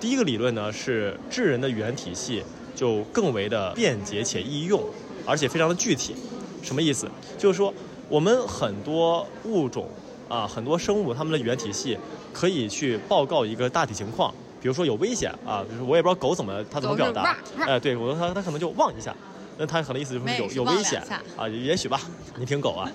[0.00, 2.42] 第一个理论呢是智人的语言体系
[2.74, 4.82] 就更为的便捷且易用，
[5.24, 6.16] 而且非常的具体。
[6.60, 7.08] 什么意思？
[7.38, 7.72] 就是说
[8.08, 9.88] 我们很多物种
[10.28, 11.96] 啊，很多生物，它们的语言体系
[12.32, 19.14] 可以去报告一个大体情况，比如说有危险啊，比如说我也不知道狗怎么它怎么表达，哎，对，我说它它可能就汪一下，
[19.56, 21.00] 那它可能意思就是有有有危险
[21.36, 22.00] 啊，也许吧，
[22.36, 22.90] 你挺狗啊。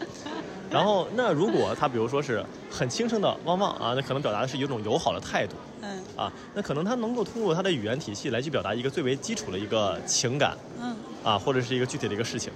[0.69, 12.51] 然后，那如果他比如说是很轻声的汪汪啊，那可能表达的是一种友好的态度嗯啊，那可能他能够通过他的语言体系来去表达一个最为基础的一个情感嗯啊，或者是一个具体的一个事情。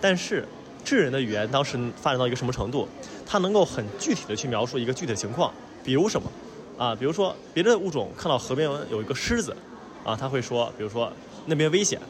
[0.00, 0.46] 但是
[0.84, 2.88] 智人的语言当时发展到一个什么程度？
[3.24, 5.52] 他能够很具体的去描述一个具体的情况，
[5.84, 6.30] 比如什么
[6.76, 6.94] 啊？
[6.94, 9.56] 比如说别的物种看到河边有一个狮子
[10.04, 11.12] 啊，他会说，比如说
[11.46, 12.00] 那边危险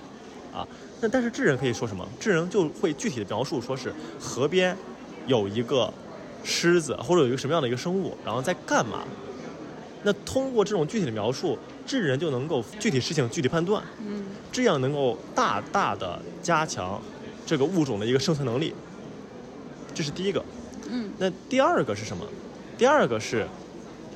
[0.52, 0.66] 啊。
[1.00, 2.09] 那但是智人可以说什么？
[2.18, 4.76] 智人就会具体的描述，说是河边
[5.26, 5.92] 有一个
[6.44, 9.04] 狮子或者有一个什么样的一个生物，然后在干嘛。
[10.04, 11.56] 那通过这种具体的描述，
[11.87, 17.00] 智人就能够具体事情具体判断，嗯这样能够大大的加强
[17.46, 18.74] 这个物种的一个生存能力。
[19.94, 20.44] 这是第一个。
[20.90, 22.26] 嗯那第二个是什么？
[22.76, 23.46] 第二个是，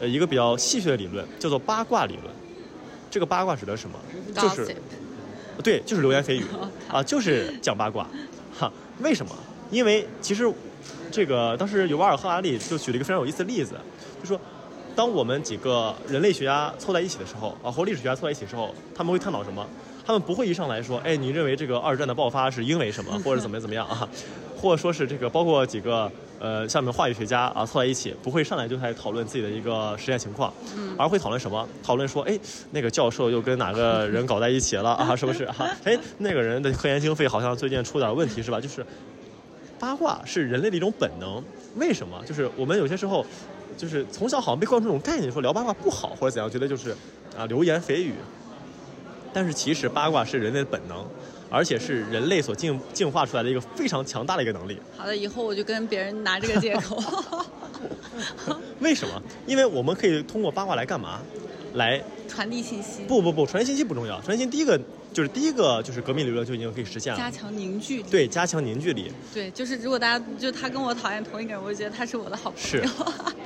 [0.00, 2.24] 呃，一个比较戏谑的理论，叫做八卦理论。
[3.08, 3.96] 这个八卦指的是什么？
[4.34, 4.76] 就是
[5.62, 6.44] 对，就是流言蜚语
[6.88, 8.08] 啊，就是讲八卦。
[8.58, 9.32] 哈，为什么？
[9.70, 10.52] 因为其实
[11.10, 13.74] 这个当时尤瓦尔·赫拉利就举了一个非常有意思的例子，
[14.22, 14.40] 就说，
[14.94, 19.66] 当我们几个人类学家凑在一起的时候啊，或历史学家凑在一起的时候，他们会探讨什么？
[20.06, 24.08] 他们不会一上来说，哎，你认为这个二战的爆发是因为什么，或者怎么怎么样啊？
[24.56, 30.52] 或者说是这个包括几个呃，像我们化学学家啊凑在一起，不会上来就开始讨论自己的一个实验情况，
[30.96, 31.68] 而会讨论什么？
[31.82, 32.38] 讨论说，哎，
[32.70, 35.14] 那个教授又跟哪个人搞在一起了啊？
[35.16, 35.54] 是不是啊？
[35.84, 38.60] 哎，那个人的科研经费好像最近出点问题是吧？
[38.60, 38.86] 就是
[39.78, 41.42] 八卦是人类的一种本能，
[41.76, 42.22] 为什么？
[42.24, 43.24] 就是我们有些时候，
[43.76, 46.90] 就是从小好像被灌输这种概念，说聊八卦不好或者怎样，觉得就是
[47.36, 48.14] 啊流言蜚语。
[49.32, 51.04] 但是其实八卦是人类的本能，
[51.50, 54.78] 而且是人类所进进化出来的一个非常强大的一个能力。
[54.96, 57.02] 好的，以后我就跟别人拿这个借口。
[58.80, 59.22] 为什么？
[59.46, 61.20] 因为我们可以通过八卦来干嘛？
[61.74, 64.80] 来传递信息，不不不，传递信息不重要，传递信息第一个
[65.16, 67.18] 就是第一个就是革命理论就已经可以实现了。
[67.18, 68.10] 加强凝聚力。
[68.10, 69.10] 对，加强凝聚力。
[69.32, 72.90] 对，就是如果大家就他跟我讨厌同一个人，我就觉得他是我的好朋是友。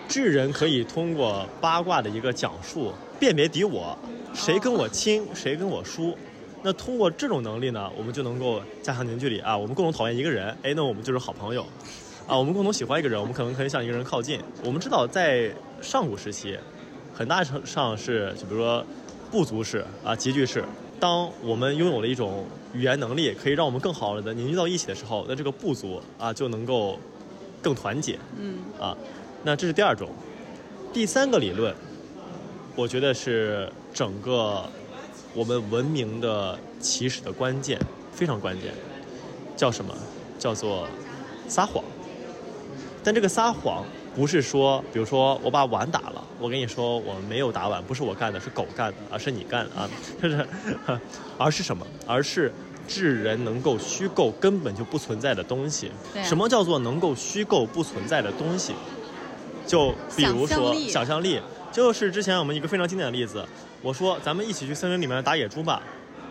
[0.09, 3.97] 智人可以通过八卦的一个讲述，辨别敌我，
[4.35, 6.19] 谁跟我亲，谁跟我疏。
[6.61, 9.57] 那通过这种能力呢，我们就能够加强凝聚力啊。
[9.57, 11.65] 我们共同讨厌一个人，哎，那我们就是好朋友。
[12.27, 14.41] 啊，我们共同喜欢一个人，我们可能可以向一个人靠近。
[14.65, 15.49] 我们知道，在
[15.81, 16.59] 上古时期，
[17.15, 18.85] 很大程度上是，就比如说
[19.31, 20.65] 部族式啊、集聚式。
[21.01, 26.99] 当我们拥有了一种语言能力，可以让我们更好的凝聚到一起的时候，那这个部族啊就能够
[27.63, 28.19] 更团结。
[28.39, 28.95] 嗯啊，
[29.43, 30.11] 那这是第二种。
[30.93, 31.75] 第三个理论，
[32.77, 34.63] 我觉得是整个
[35.35, 37.79] 我们文明的起始的关键，
[38.13, 38.75] 非常关键，
[39.57, 39.95] 叫什么？
[40.39, 40.87] 叫做
[41.49, 41.83] 撒谎。
[43.03, 43.85] 但这个撒谎
[44.21, 49.89] 不是说，比如说我把碗打了，我跟你说我没有打碗，不是我干的，是狗干的，而是你干的啊，
[50.21, 50.47] 就是，
[51.39, 51.87] 而是什么？
[52.07, 52.53] 而是
[52.87, 55.91] 智人能够虚构根本就不存在的东西。
[56.15, 58.75] 啊什么叫做能够虚构不存在的东西？
[59.67, 61.41] 就比如说想象力想象力，
[61.73, 63.43] 就是之前我们一个非常经典的例子，
[63.81, 65.81] 我说咱们一起去森林里面打野猪吧，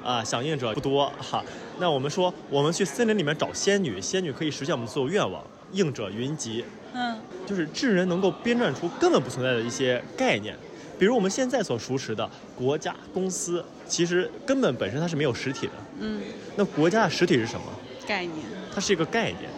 [0.04, 1.44] 啊，响应者不多哈。
[1.80, 6.64] 那我们说我们去森林里面找仙女，仙女可以实现我们所有愿望，应者云集。
[6.94, 10.56] 嗯就是智人能够编撰出根本不存在的一些概念，
[10.98, 15.74] 比如我们现在所熟识的国家、公司，其实根本本身它是没有实体的。
[16.00, 16.22] 嗯，
[16.56, 17.66] 那国家的实体是什么？
[18.08, 18.46] 概念。
[18.74, 19.50] 它是一个概念。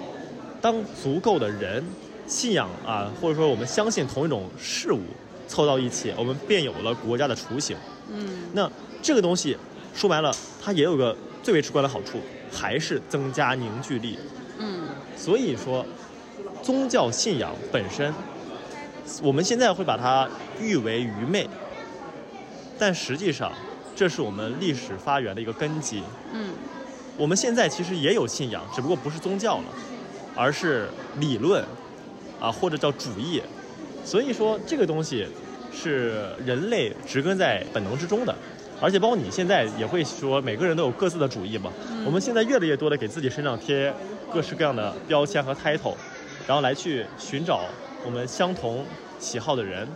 [0.62, 1.84] 当足够的人
[2.28, 5.02] 信仰啊，或者说我们相信同一种事物
[5.48, 7.76] 凑到一起，我们便有了国家的雏形。
[8.13, 8.70] 嗯那
[9.02, 9.58] 这个东西
[9.96, 12.20] 说白了，它也有个最为直观的好处，
[12.52, 14.17] 还是增加凝聚力。
[14.60, 14.84] 嗯
[15.17, 15.86] 所以说，
[16.62, 18.13] 宗教信仰本身，
[19.21, 20.28] 我们现在会把它
[20.60, 21.47] 誉为愚昧，
[22.78, 23.52] 但实际上，
[23.95, 26.04] 这是我们历史发源的一个根基。
[26.34, 26.52] 嗯
[27.17, 29.65] 我们现在其实也有信仰，只不过不是宗教了，
[30.34, 30.88] 而是
[31.19, 31.63] 理论，
[32.39, 33.41] 啊，或者叫主义。
[34.04, 35.28] 所以说这个东西
[35.71, 38.34] 是人类植根在本能之中的。
[38.80, 41.69] 而且包括你现在也会说，每个人都有各自的主义嘛。
[42.04, 43.93] 我们现在越来越多的给自己身上贴
[44.34, 45.93] 各式各样的标签和 title，
[46.48, 47.62] 然后来去寻找
[48.06, 48.86] 我们相同
[49.20, 49.88] 喜好的人，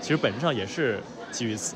[0.00, 1.74] 其实本质上也是基于此。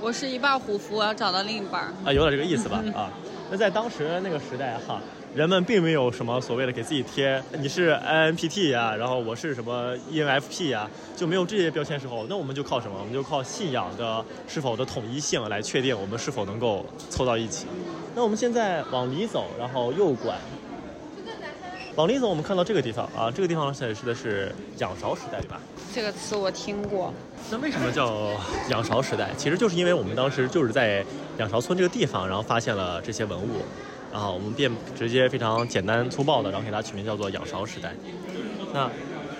[0.00, 1.82] 我是一半虎符，我要找到另一半。
[2.04, 2.82] 啊，有点这个意思吧？
[2.96, 3.10] 啊，
[3.50, 4.98] 那在当时那个时代哈，
[5.34, 12.96] 人们并没有什么所谓的给自己贴你是 INPT 呀、然后我是什么 E ENFP 呀、就没有这些标签时候，那我们就靠什么？
[12.98, 17.66] 我们就靠信仰的是否的统一性来确定我们是否能够凑到一起。
[18.14, 20.34] 那我们现在往里走，然后右拐。
[21.96, 25.60] 往里走，我们看到这个地方啊，这个地方显示的是仰韶时代，对吧？
[25.92, 27.12] 这个词我听过。
[27.50, 28.30] 那为什么叫
[28.68, 29.30] 仰韶时代？
[29.36, 31.04] 其实就是因为我们当时就是在
[31.38, 33.62] 仰韶村这个地方，然后发现了这些文物，
[34.12, 37.92] 然后我们便直接非常简单粗暴的，然后给它取名叫做仰韶时代。
[38.72, 38.88] 那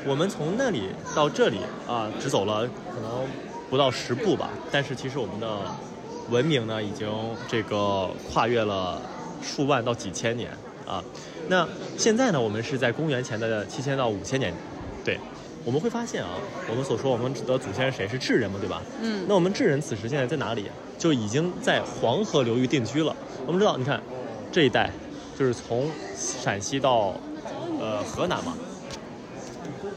[0.04, 3.26] 我们从那里到这里啊，只走了可能
[3.70, 5.48] 不到十步吧，但是其实我们的
[6.28, 7.08] 文明呢，已经
[7.48, 9.00] 这个跨越了
[9.40, 10.50] 数万到几千年
[10.84, 11.02] 啊。
[11.50, 14.54] 那现在呢，我们是在公元前的七千到五千年，
[15.04, 15.18] 对。
[15.62, 16.30] 我们会发现啊，
[16.70, 18.08] 我们所说我们的祖先是谁？
[18.08, 18.80] 是智人嘛，对吧？
[19.02, 20.70] 嗯那我们智人此时现在在哪里？
[20.96, 23.14] 就已经在黄河流域定居了。
[23.46, 24.00] 我们知道，你看
[24.52, 24.90] 这一带，
[25.36, 27.14] 就是从陕西到
[27.80, 28.56] 呃河南嘛。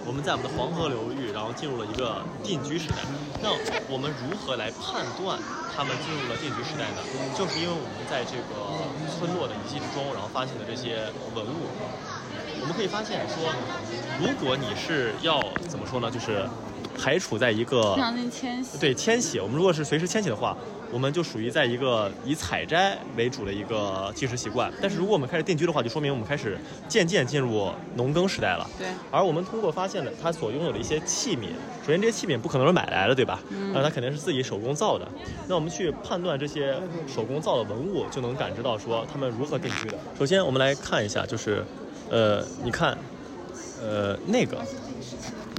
[0.05, 2.97] 我们在我们的黄河流域，然后进入了一个定居时代。
[3.41, 3.49] 那
[3.87, 5.39] 我们如何来判断
[5.75, 6.99] 他们进入了定居时代呢？
[7.35, 11.71] 就是因为我们在这个村落的遗迹之中，然后发现的这些文物。
[12.61, 13.51] 我们可以发现说，
[14.19, 16.47] 如果你是要怎么说呢，就是
[16.97, 17.95] 还处在一个。
[18.79, 20.55] 对迁徙，我们如果是随时迁徙的话，
[20.91, 24.71] 我们就属于在一个以采摘为主的一个进食习惯。
[24.81, 28.69] 但是如果我们开始定居的话，就说明我们开始渐渐进入农耕时代了。
[28.77, 31.47] 对而我们通过发现的它所拥有的一些器皿，
[31.85, 33.39] 首先这些器皿不可能是买来的，对吧？
[33.49, 35.07] 嗯那，它肯定是自己手工造的。
[35.47, 36.75] 那我们去判断这些
[37.07, 39.97] 手工造的文物，就能感知到说他们如何定居的。
[40.17, 41.63] 首先，我们来看一下，就是，
[42.09, 42.97] 呃，你看，
[43.81, 44.57] 呃，那个，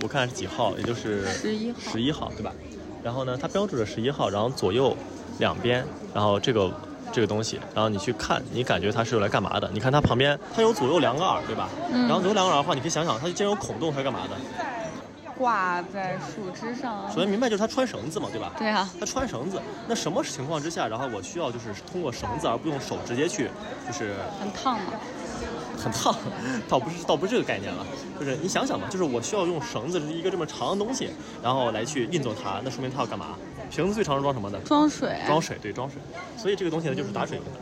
[0.04, 2.52] 我看是几号，也就是十一号十一号，对吧？
[3.02, 4.94] 然后呢，它标注着十一号，然后左右
[5.38, 6.70] 两边，然后这个
[7.10, 9.70] 这个东西，然后你去看，你感觉它是用来干嘛的？
[9.72, 11.70] 你看它旁边，它有左右两个耳，对吧？
[11.90, 14.36] 嗯然后左右两个耳的话，你可以想想，它既然有孔洞，它是干嘛的？
[15.38, 17.10] 挂在树枝上。
[17.10, 18.52] 首先明白就是它穿绳子嘛，对吧？
[18.58, 23.48] 对啊，它穿绳子，那什么情况之下，然后我需要就是通过绳子而不用手直接去，
[23.86, 24.92] 就是很烫嘛。
[25.90, 26.16] 很烫，
[26.66, 27.84] 倒不是倒不是这个概念了，
[28.18, 31.10] 就是你想想嘛，就是我需要用绳子一个这么长的东西，
[31.42, 33.36] 然后来去运作它，那说明它要干嘛？
[33.70, 34.58] 瓶子最长是装什么的？
[34.60, 35.18] 装水。
[35.26, 36.00] 装水，对，装水。
[36.38, 37.52] 所以这个东西呢，就是打水用的。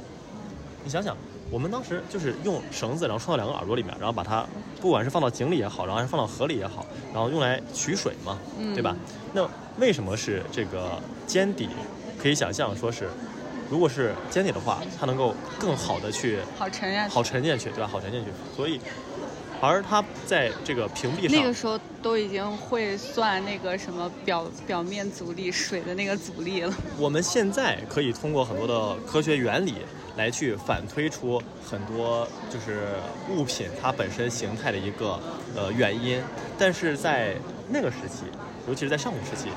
[0.84, 1.16] 你想想，
[1.50, 4.44] 我们当时就是用绳子，然后穿到两个耳朵里面，然后把它，
[4.80, 8.94] 不管是放到井里也好，然后还是放到河里也好，然后用来取水嘛，嗯对吧？
[9.32, 11.68] 那为什么是这个尖底？
[12.20, 13.08] 可以想象说是，
[13.72, 17.14] 如果是尖底的话，它能够更好的去好沉下去。
[17.14, 17.88] 好沉进去，对吧？
[17.90, 18.30] 好沉进去。
[18.54, 18.78] 所以，
[19.62, 26.74] 而它在这个屏蔽上，那个时候都已经会算那个什么表表面阻力、水的那个阻力了。
[26.98, 29.76] 我们现在可以通过很多的科学原理
[30.18, 32.88] 来去反推出很多就是
[33.30, 35.18] 物品它本身形态的一个
[35.56, 36.20] 呃原因，
[36.58, 37.34] 但是在
[37.70, 38.24] 那个时期，
[38.68, 39.48] 尤其是在上古时期，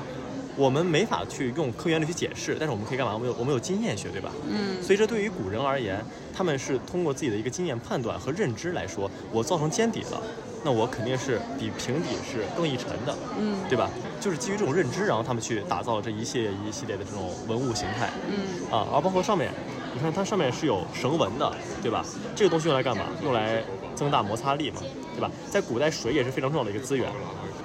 [0.56, 3.12] 我们没法去用科学原理去解释，但是我们可以干嘛？
[3.12, 4.30] 我们有我们有经验学，对吧？
[4.48, 6.02] 嗯，所以这对于古人而言，
[6.34, 10.22] 他们是通过自己的一个经验判断和认知来说，我造成尖底了，
[10.64, 13.90] 那我肯定是比平底是更易沉的，嗯对吧？
[14.18, 19.52] 就是基于这种认知，然后他们去打造了这一系列一系列的这种文物形态，嗯，啊，而包括上面，
[19.94, 22.02] 你看它上面是有绳纹的，对吧？
[22.34, 23.04] 这个东西用来干嘛？
[23.22, 23.62] 用来
[23.94, 24.80] 增大摩擦力嘛，
[25.14, 25.30] 对吧？
[25.50, 27.08] 在古代水也是非常重要的一个资源，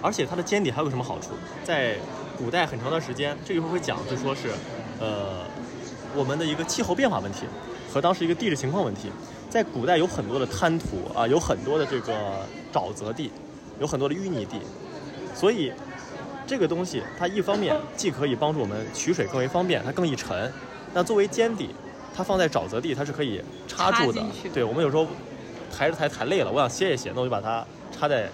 [0.02, 1.30] 而且它的尖底还有个什么好处？
[1.64, 1.96] 在
[2.44, 4.50] 古代很长段时间，这一会儿会讲，就说是，
[5.00, 5.46] 呃，
[6.16, 7.46] 我们的一个气候变化问题
[7.94, 9.12] 和当时一个地质情况问题，
[9.48, 12.14] 在古代有很多的滩涂啊，有很多的这个
[12.74, 13.32] 沼泽地，
[13.80, 14.60] 有很多的淤泥地，
[15.36, 15.72] 所以
[16.48, 20.52] 这个东西它一方面既可以帮助我们取水更为方便，它更易沉。
[20.96, 21.70] 那作为尖底，
[22.16, 24.20] 它放在沼泽地它是可以插住的。
[24.52, 25.06] 对我们有时候
[25.72, 28.28] 抬着抬抬累了，我想歇一歇，那我就把它插在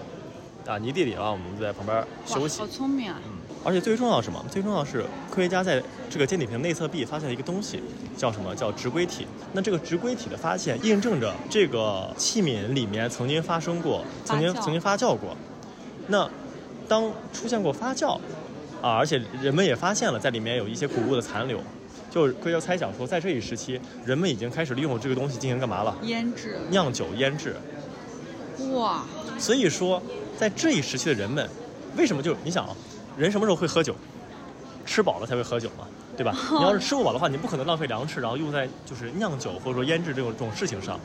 [0.66, 2.72] 啊泥地里，啊我们就在旁边休息哇，好。
[2.72, 3.20] 聪明啊！
[3.68, 4.42] 而且最重要是什么？
[4.50, 7.82] 最重要是科学家在这个尖底瓶内侧壁发现了一个东西，
[8.16, 8.56] 叫什么？
[8.56, 9.26] 叫直硅体。
[9.52, 15.36] 那这个直硅体的发现，印证着这个器皿里面曾经发生过，曾经曾经发酵过。
[16.06, 16.26] 那
[16.88, 18.18] 当出现过发酵
[18.80, 21.60] 啊，而且人们也发现了在里面有一些谷物的残留，
[22.10, 25.94] 就是科学家猜想说，在这一时期，人们已经开始利用这个东西进行干嘛了？
[26.04, 26.56] 腌制。
[26.70, 27.54] 酿酒腌制。
[28.72, 29.04] 哇，
[29.38, 30.02] 所以说，
[30.38, 31.46] 在这一时期的人们，
[31.98, 32.74] 为什么就你想啊，
[33.18, 33.94] 人什么时候会喝酒？
[34.86, 36.34] 吃饱了才会喝酒嘛，对吧？
[36.56, 40.98] 你要是吃不饱的话，你不可能浪费粮食，然后用在就是酿酒或者说腌制这种这种事情上。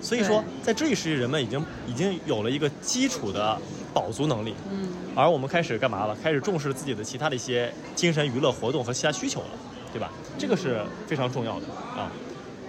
[0.00, 3.56] 所以说，在这一时期，人们已经已经有了一个基础的
[3.92, 6.16] 饱足能力，嗯，而我们开始干嘛了？
[6.22, 9.50] 开始重视自己的其他的一些精神娱乐活动和其他需求了，
[9.92, 10.10] 对吧？
[10.38, 12.10] 这个是非常重要的啊。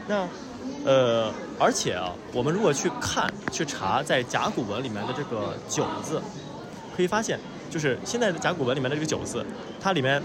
[0.08, 0.28] 那
[0.86, 6.22] 呃，而且啊，我们如果去看去查在甲骨文里面的这个“酒”字，
[6.96, 7.40] 可以发现，
[7.74, 9.44] 就是现在的甲骨文里面的这个“酒”字，
[9.82, 10.22] 它里面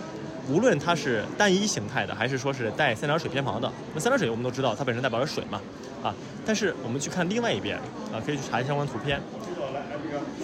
[0.50, 5.58] 无论它是单一形态的，还是说是带三点水偏旁的，那三点水我们都知道它本身代表着水嘛，
[6.02, 7.78] 啊，但是我们去看另外一边
[8.12, 9.18] 啊，可以去查一下相关图片，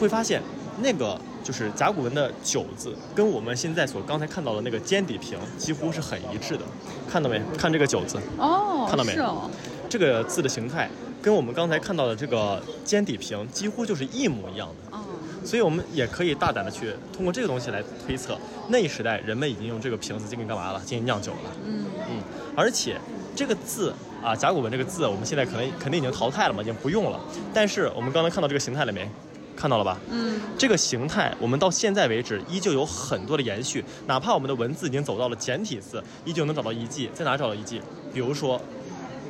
[0.01, 0.41] 会发现
[0.81, 6.65] 那个就是甲骨文的“酒”字，跟我们现在所刚才看到的那个尖底平几乎是很一致的，
[7.07, 7.39] 看到没？
[7.59, 9.51] 看这个“酒”字，哦，看到没是哦，
[9.91, 10.89] 这个字的形态
[11.25, 14.95] 跟我们刚才看到的这个尖底瓶几乎就是一模一样的。
[14.95, 15.01] 哦，
[15.43, 20.79] 所以我们也可以大胆的去通过这个东西来推测，那一时代人们已经用这个瓶子进行干嘛了？
[20.81, 21.51] 进行酿酒了。
[21.65, 22.23] 嗯，嗯，
[22.55, 23.01] 而且
[23.35, 27.19] 这个字啊，甲骨文这个字，我们现在可能肯定已经淘汰了嘛，已经不用了。
[27.55, 29.09] 但是我们刚才看到这个形态了没？
[29.57, 29.97] 看到了吧？
[30.11, 37.09] 嗯，这个形态我们到现在为止依旧有很多的延续，哪怕我们的文字已经走到了简体字，依旧能找到遗迹。
[37.15, 37.81] 在哪找到遗迹？
[38.13, 38.61] 比如说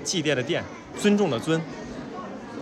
[0.03, 0.61] 祭奠的奠，
[0.99, 1.61] 尊重的尊，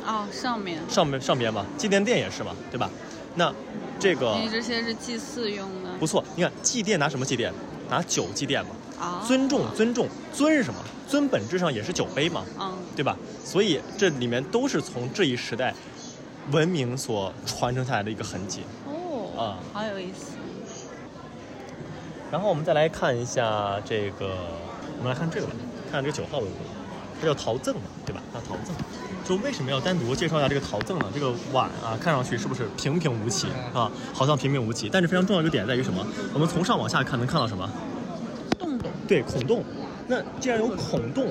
[0.06, 2.90] 哦，上面，上面上边嘛，祭奠殿也是嘛，对吧？
[3.34, 3.52] 那
[3.98, 5.90] 这个你这些是祭祀用的。
[5.98, 7.50] 不错，你看祭奠拿什么祭奠？
[7.88, 8.70] 拿酒祭奠嘛。
[9.00, 10.78] 啊，尊重，尊重，尊是什么？
[11.08, 13.16] 尊本质上也是酒杯嘛，嗯，对吧？
[13.44, 15.74] 所以这里面都是从这一时代
[16.50, 18.62] 文明所传承下来的一个痕迹。
[18.86, 20.32] 哦，啊好有意思。
[22.30, 24.36] 然后我们再来看一下这个，
[24.98, 25.52] 我们来看这个吧，
[25.90, 26.52] 看这个九号文物，
[27.20, 28.22] 它叫陶赠嘛，对吧？
[28.32, 28.74] 它陶赠，
[29.24, 31.06] 就为什么要单独介绍一下这个陶赠呢？
[31.14, 33.90] 这个碗啊，看上去是不是平平无奇啊？
[34.12, 36.04] 好像平平无奇，但是非常重要的一个点在于什么？
[36.34, 37.68] 我们从上往下看能看到什么？
[38.58, 39.64] 洞洞，对，孔洞。
[40.08, 41.28] 那既然有孔洞，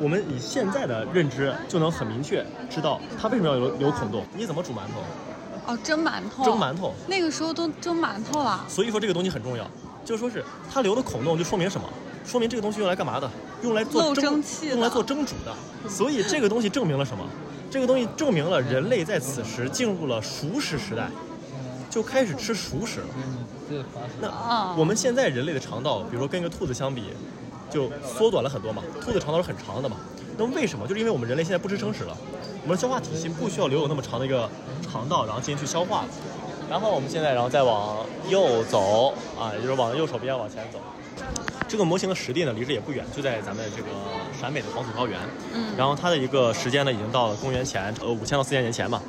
[0.00, 4.24] 我们以现在的认知就能很明确知道它为什么要有有孔洞。
[4.34, 5.72] 你怎么煮馒头？
[5.72, 6.94] 哦，蒸馒头，蒸馒头。
[7.06, 8.64] 那个时候都蒸馒头了。
[8.68, 9.70] 所以说这个东西很重要，
[10.04, 11.86] 就说是它留的孔洞，就说明什么？
[12.28, 13.28] 说明这个东西用来干嘛的？
[13.62, 15.88] 用来做蒸蒸汽用来做蒸煮的。
[15.88, 17.24] 所以这个东西证明了什么？
[17.70, 21.08] 这个东西证明了人类在此时进入了熟食时代，
[21.88, 23.06] 就开始吃熟食了。
[24.20, 27.04] 那啊，我们现在人类的肠道，比如说跟一个兔子相比，
[27.70, 28.82] 就缩短了很多嘛。
[29.00, 29.96] 兔子肠道是很长的嘛。
[30.36, 30.86] 那么为什么？
[30.86, 32.16] 就是因为我们人类现在不吃生食了，
[32.62, 34.48] 我们的消化体系不需要留有那么长的一个
[34.82, 36.08] 肠道，然后进行去消化了。
[36.70, 40.78] 然后我们现在然后再往右走啊，也就是往右手边往前走。
[41.68, 43.88] 这个模型的实地呢，离这也不远，就在咱们这个
[44.40, 45.18] 陕北的黄土高原。
[45.54, 49.02] 嗯，然后它的一个时间呢，已经到了公元前呃五千到四千年前嘛。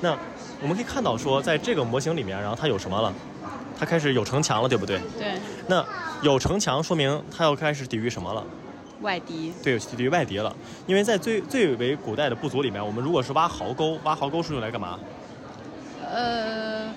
[0.00, 0.16] 那
[0.62, 3.12] 我们可以看到说，在这个模型里面，然后它有什么了？
[3.76, 5.00] 它开始有城墙了，对不对？
[5.18, 5.34] 对，
[5.66, 5.84] 那
[6.22, 8.44] 有城墙，说明它要开始抵御什么了？
[9.00, 10.54] 外敌，对，抵御外敌了。
[10.86, 14.98] 因为在最最为古代的部族里面，我们如果是挖壕沟，挖壕沟是用来干嘛？
[16.08, 16.88] 呃，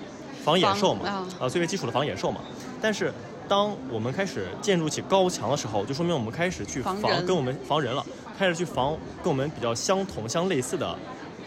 [0.44, 2.40] 防野兽嘛防，啊，最为基础的防野兽嘛。
[2.80, 3.12] 但是，
[3.48, 8.04] 当我们开始建筑起高墙的时候，就说明我们开始去防防跟我们防人了，
[8.38, 10.86] 开始去防跟我们比较相同、相类似的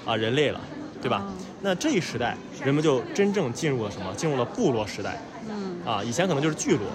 [0.06, 0.60] 啊人类了，
[1.02, 1.24] 对吧？
[1.28, 2.36] 嗯那这一时代，
[2.66, 4.12] 人们就真正进入了什么？
[4.16, 5.22] 进入了部落时代。
[5.48, 6.88] 嗯，啊，以前可能就是聚落，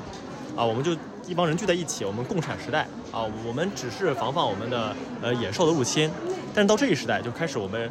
[0.60, 0.90] 啊，我们就
[1.24, 2.80] 一帮人聚在一起，我们共产时代
[3.12, 4.92] 啊，我们只是防范我们的
[5.22, 6.10] 呃野兽的入侵，
[6.52, 7.88] 但是到这一时代就开始我们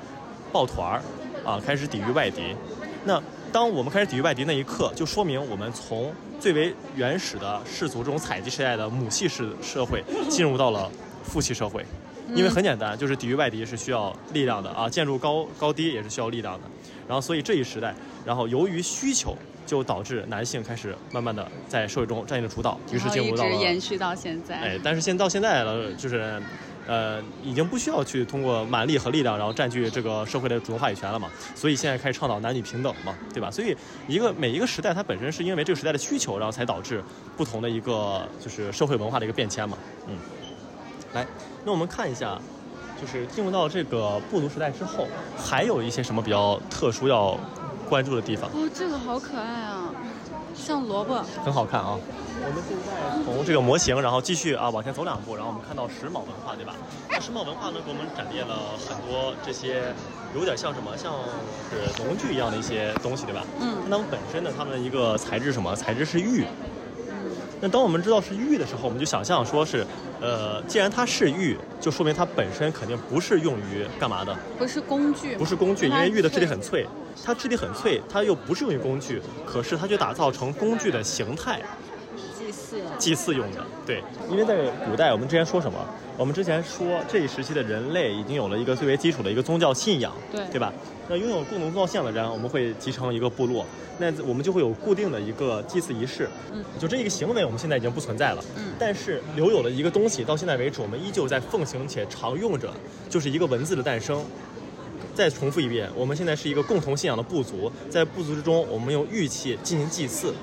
[0.51, 1.01] 抱团儿
[1.45, 2.54] 啊，开始抵御外敌。
[3.06, 3.23] 那
[3.54, 10.89] 当我们开始抵御外敌那一刻，就说明我们从最为原始的氏族这种采集时代的母系式社会，进入到了
[11.24, 11.86] 父系社会。
[12.34, 16.62] 因为很简单，就是抵御外敌是需要力量的啊，建筑高高低也是需要力量的。
[17.08, 17.93] 然后，所以这一时代，
[18.26, 24.56] 然后由于需求，就导致男性开始慢慢的在社会中占据了主导，于是进入到了直延续到现在。
[24.56, 26.41] 哎，但是现到现在了，就是，
[26.88, 31.29] 呃，已经不需要去通过蛮力和力量，然后占据这个社会的主动话语权了嘛。
[31.56, 33.50] 所以现在开始倡导男女平等嘛，对吧？
[33.50, 33.75] 所以
[34.08, 37.04] 一个每一个时代，它本身是因为这个时代的需求，然后才导致
[37.36, 39.77] 不同的一个就是社会文化的一个变迁嘛。
[40.08, 40.15] 嗯，
[41.13, 41.25] 来，
[41.63, 42.40] 那我们看一下，
[43.02, 45.08] 就是进入到这个部族时代之后，
[45.38, 47.38] 还有一些什么比较特殊要
[47.90, 48.50] 关注的地方？
[48.52, 49.92] 哦，这个好可爱啊，
[50.56, 51.21] 像萝卜。
[51.43, 51.97] 很好看啊。
[52.47, 56.75] 我们现在从这个模型，然后继续啊往前走两步，然后我们看到石峁文化，对吧？
[57.10, 59.93] 那石峁文化呢，给我们展列了很多这些
[60.35, 61.13] 有点像什么，像
[61.71, 63.41] 是农具一样的一些东西，对吧？
[63.62, 65.75] 嗯那它们本身呢，它们的一个材质什么？
[65.75, 66.45] 材质是玉。
[67.10, 67.31] 嗯，
[67.62, 69.85] 那当我们知道是玉的时候，我们就想象说是，
[70.21, 76.85] 呃，既然它是玉，就说明它本身肯定不是用于干嘛的，不是工具，不是工具，因为玉的质地很脆。
[77.24, 81.62] 它质地很脆，它又不是用于工具，可是它却打造成工具的形态，
[82.38, 82.82] 祭祀。
[82.98, 83.66] 祭祀用的。
[83.86, 84.56] 对，因为在
[84.86, 85.80] 古代，我们之前说什么？
[86.18, 90.72] 我们之前说这一时期的人类已经有了一个最为基础的一个宗教信仰，对对吧？
[91.10, 93.66] 那拥有共同宗教信仰的人，我们会集成一个部落，
[93.98, 96.30] 那我们就会有固定的一个祭祀仪式。
[96.54, 98.44] 嗯，就这一个行为，我们现在已经不存在了。
[98.58, 102.70] 嗯但是留有了一个东西，到现在为止，我们依旧在奉行且常用着，
[103.10, 104.24] 就是一个文字的诞生。
[105.16, 110.34] 再重复一遍，我们现在是一个共同信仰的部族，在部族之中，我们用玉器进行祭祀。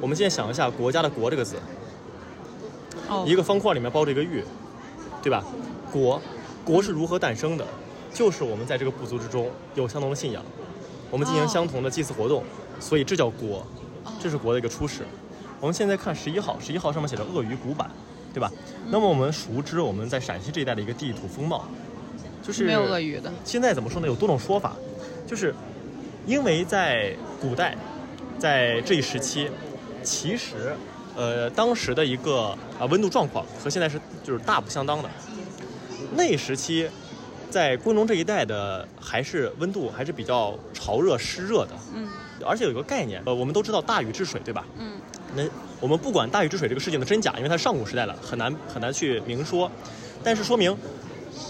[0.00, 1.56] 我们现在想一下国家的“国”这个字，
[3.10, 4.42] 哦一个方块里面包着一个玉，
[5.22, 5.44] 对吧？
[5.92, 6.18] 国，
[6.64, 7.66] 国是如何诞生的？
[8.12, 10.42] 就是我们在这个部族之中有相同的信仰，
[11.10, 12.42] 我们进行哦相同的祭祀活动，
[12.80, 13.66] 所以这叫国，
[14.18, 15.02] 这是国的一个初始。
[15.60, 17.90] 我们现在看十一号，十一号上面写着鳄鱼古板，
[18.32, 18.50] 对吧？
[18.88, 21.66] 那么我们熟知我们在陕西这一带的一个地图风貌，
[22.42, 23.32] 就是没有鳄鱼的。
[23.44, 24.06] 现在怎么说呢？
[24.06, 24.76] 有多种说法，
[25.26, 25.54] 就是
[26.26, 27.76] 因为在古代，
[28.38, 29.50] 在这一时期，
[30.02, 30.74] 其实
[31.16, 35.10] 呃当时的一个啊温度状况和现在是就是大不相当的。
[36.16, 36.88] 那时期，
[37.50, 42.08] 在关中这一带的还是温度还是比较潮热湿热的，嗯
[42.46, 44.64] 而且有一个概念，呃，我们都知道大禹治水，对吧？
[44.78, 44.98] 嗯
[45.36, 45.44] 那
[45.78, 49.70] 我们不管大禹治水这个事情的真假，因为它是上古时代了，很难很难去明说。
[50.24, 50.76] 但是说明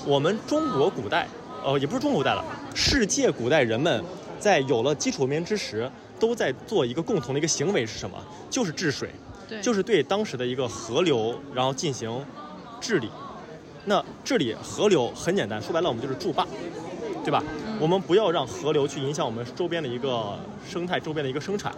[0.07, 1.29] 我们中国古代，
[1.65, 4.03] 呃，也不是中国古代了，世界古代人们
[4.39, 8.17] 在有了基础文明之时，都在做一个共同的一个行为是什么？
[8.49, 9.11] 就是治水，
[9.49, 12.25] 对，就是对当时的一个河流，然后进行
[12.81, 13.11] 治理。
[13.87, 16.47] 那治理河流很简单，说白了我们就是筑坝，
[17.25, 17.43] 对吧？
[17.81, 21.75] 我们不要让河流去影响我们周边的一个生态、周边的一个生产。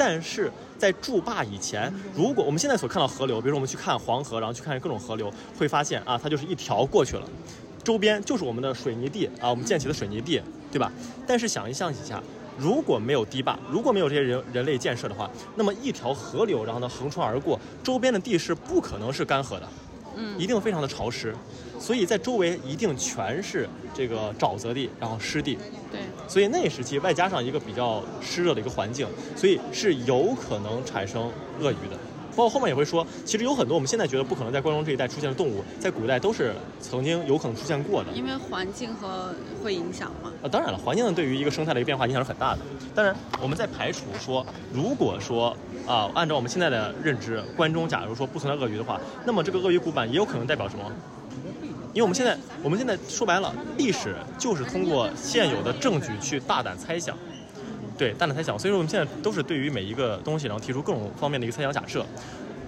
[0.00, 7.28] 但是在筑坝以前，如果我们现在所看到河流，比如说我们去看黄河，然后去看各种河流，会发现啊，它就是一条过去了，
[7.84, 10.40] 周边就是我们的水泥地啊，我们建起的水泥地，
[10.72, 10.90] 对吧？
[11.26, 12.22] 但是想一想一下，
[12.56, 19.68] 如果没有堤坝，如果没有这些人人类建设的话，那么一条河流，然后呢横穿而过，周边的地势不可能是干涸的，
[20.16, 21.36] 嗯一定非常的潮湿，
[21.80, 25.56] 所以在周围一定全是这个沼泽地，然后湿地，
[25.90, 31.98] 对，所以那时期外加上一个比较湿热的一个环境，所以是有可能产生鳄鱼的。
[32.36, 38.12] 包括后面也会说，其实有很多我们现在觉得不可能在关中这一带出现的动物，在古代都是曾经有可能出现过的。
[38.12, 40.32] 因为环境和会影响嘛。
[40.42, 42.60] 啊，当然了，环境对于一个生态的一个变化影响是很大的。
[42.94, 45.54] 当然，我们在排除说，如果说
[45.86, 50.84] 啊，按照我们现在的认知，关中假如说不存在鳄鱼的话，那么这个鳄鱼古板也有可能代表什么？
[51.92, 57.16] 因为我们现在，我们现在说白了，历史就是通过现有的证据去大胆猜想，
[57.98, 58.56] 对，大胆猜想。
[58.56, 62.06] 所以说我们现在都是对于每一个东西，然后提出各种方面的一个猜想假设。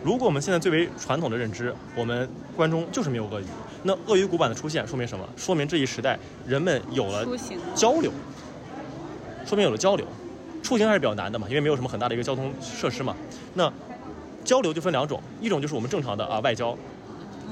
[0.02, 3.44] 如果我们现在最为传统的认知，我们关中就是没有鳄鱼，
[3.84, 5.24] 那鳄鱼古板的出现说明什么？
[5.36, 7.24] 说明这一时代人们有了
[7.76, 8.10] 交流，
[9.46, 10.04] 说明有了交流。
[10.64, 13.14] 出行还是比较难的嘛，因为没有什么很大的一个交通设施嘛。
[13.54, 13.72] 那
[14.44, 16.76] 交流就分两种，一种就是我们正常的啊外交，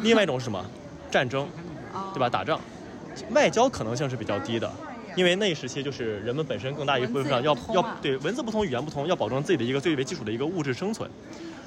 [0.03, 0.65] 另外一种是什么？
[1.11, 1.49] 战争，
[1.93, 2.29] 哦对吧？
[2.29, 2.61] 打仗，
[3.31, 4.71] 外交可能性是比较低的，
[5.17, 11.11] 因为那一时期就是人们本身更大一部分上要要对文字不同，语言不同，要保证自己的一个最为基础的一个物质生存。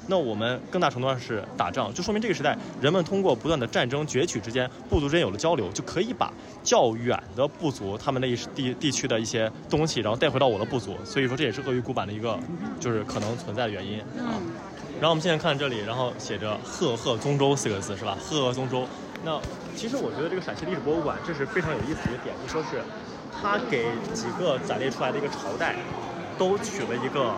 [0.06, 6.30] 那我们更大程度上是打仗，就说明这个时代人们通过不断的战争攫取之间，部族之间有了交流，就可以把
[6.62, 10.94] 较远的部族他们那一地地区的一些东西，然后带回到我的部族。
[11.06, 12.38] 所以说这也是鳄鱼古板的一个
[12.78, 14.04] 就是可能存在的原因啊。
[14.18, 14.42] 嗯，
[15.00, 18.18] 然后我们现在看这里，然后写着“赫赫宗周”四个字是吧？
[18.20, 18.86] 赫赫宗周。
[19.24, 19.40] 那
[19.74, 22.82] 其实我觉得这个陕西历史博物馆这是非常有意思的一个点，就说是
[23.40, 25.74] 它给几个展列出来的一个朝代
[26.38, 27.32] 都取了一个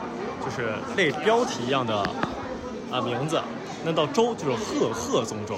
[0.45, 1.99] 就是类标题一样的
[2.91, 3.41] 啊名字。
[3.85, 5.57] 那到周就是赫赫宗周。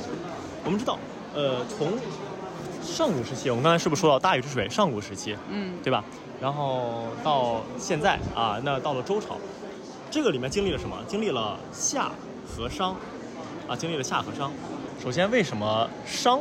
[0.65, 0.99] 我们知道，
[1.35, 1.93] 呃，从
[2.83, 4.69] 上古时期，我们刚才是不是说到大禹治水？
[4.69, 6.05] 上古时期，嗯，对吧？
[6.41, 9.37] 然后到现在啊，那到了周朝，
[10.11, 10.97] 这个里面经历了什么？
[11.07, 12.11] 经历了夏
[12.47, 12.95] 和商，
[13.67, 14.53] 啊，经历了夏和商。
[15.03, 16.41] 首先，为什么商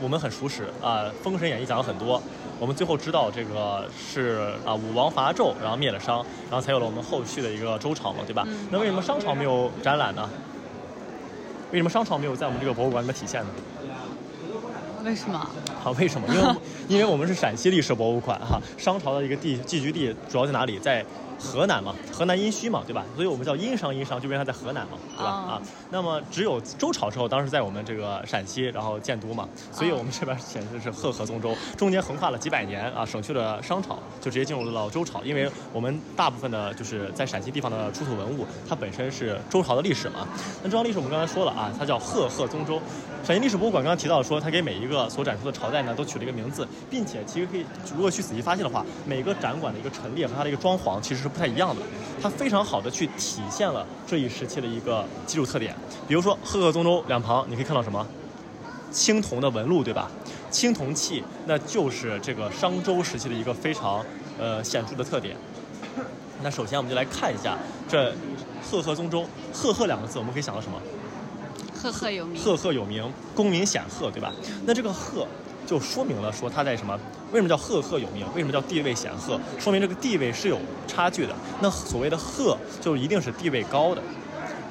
[0.00, 1.04] 我们很熟识啊？
[1.22, 2.20] 《封神演义》讲了很多，
[2.58, 8.42] 我们最后知道这个是啊武王伐纣，然后灭了商，然后才有了我们后续的一个周朝嘛，对吧？
[8.48, 10.28] 嗯那为什么商朝没有展览呢？
[11.72, 13.50] 为什么商朝没有在我们这个博物馆里面体现呢？
[15.04, 15.36] 为什么？
[15.84, 16.26] 啊，为什么？
[16.34, 16.54] 因为
[16.88, 20.78] 因为我们是陕西历史博物馆哈，商朝的一个地聚居地主要在哪里？
[20.78, 21.04] 在
[21.38, 23.04] 河南嘛，河南殷墟嘛，对吧？
[23.14, 25.30] 所以我们叫殷商殷商，就因为它在河南嘛，对吧？
[25.30, 40.26] 哦啊，那么只有周朝时候，当时在我们这个陕西，然后建都嘛，所以我们这边显示是赫赫宗周，中间横跨了几百年啊，省去了商朝，就直接进入了周朝，因为我们大部分的就是在陕西地方的出土文物，它本身是周朝的历史嘛。
[40.62, 42.80] 那周朝历史我们刚才说了啊，它叫赫赫宗周。
[43.24, 47.64] 陕西历史博物馆刚刚提到说，它给每一个所展出的朝代呢都取了一个名字，并且其实可以
[47.96, 51.80] 如果去仔细发现的话，每个展馆的一个陈列和它的一个装潢其实是不太一样的。
[52.20, 55.74] 它非常好的去体现了这一时期的一个基础特点。
[56.06, 58.06] 比如说赫赫宗周两旁，你可以看到什么？
[58.90, 60.10] 青铜的纹路，对吧？
[60.50, 64.04] 青铜器，那就是这个商周时期的一个非常
[64.38, 65.34] 呃显著的特点。
[66.42, 67.56] 那首先我们就来看一下
[67.88, 68.14] 这
[68.62, 70.78] 赫赫宗周，赫赫两个字，我们可以想到什么？
[71.84, 72.42] 赫赫有名。
[72.42, 74.32] 赫赫有名，功名显赫，对吧？
[74.64, 75.26] 那这个赫
[75.66, 76.98] 就说明了说他在什么？
[77.30, 78.26] 为什么叫赫赫有名？
[78.34, 79.38] 为什么叫地位显赫？
[79.58, 81.34] 说明这个地位是有差距的。
[81.60, 84.02] 那所谓的赫，就一定是地位高的。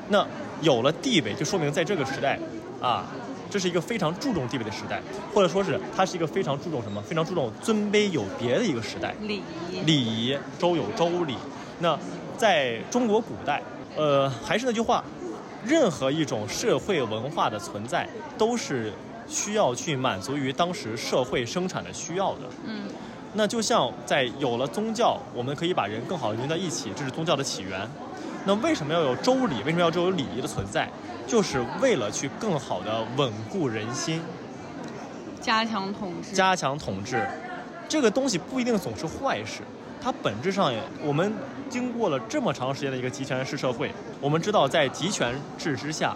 [0.09, 0.25] 那
[0.61, 2.39] 有了地位，就说明在这个时代，
[2.81, 3.05] 啊，
[3.47, 4.99] 这是一个非常注重地位的时代，
[5.35, 6.99] 或者说是它是一个非常注重什么？
[7.03, 9.13] 非常注重尊卑有别的一个时代。
[9.21, 9.81] 礼仪。
[9.81, 11.35] 礼仪，周有周礼。
[11.79, 11.97] 那
[12.37, 13.61] 在中国古代，
[13.95, 15.03] 呃，还是那句话，
[15.65, 18.07] 任何一种社会文化的存在，
[18.37, 18.91] 都是
[19.27, 22.41] 需要去满足于当时社会生产的需要的。
[22.65, 22.83] 嗯，
[23.33, 27.87] 那就像在有了宗教，我们可以把人更好的融在一起，这是宗教的起源。
[28.45, 29.55] 那为什么要有周礼？
[29.63, 30.89] 为什么要有礼仪的存在？
[31.25, 34.21] 就是为了去更好的稳固人心，
[35.39, 36.35] 加强统治。
[36.35, 37.25] 加强统治。
[37.87, 39.61] 这个东西不一定总是坏事，
[40.01, 41.33] 它本质上也，我们
[41.73, 46.15] 经过了这么长时间的一个集权式社会，我们知道在集权制之下，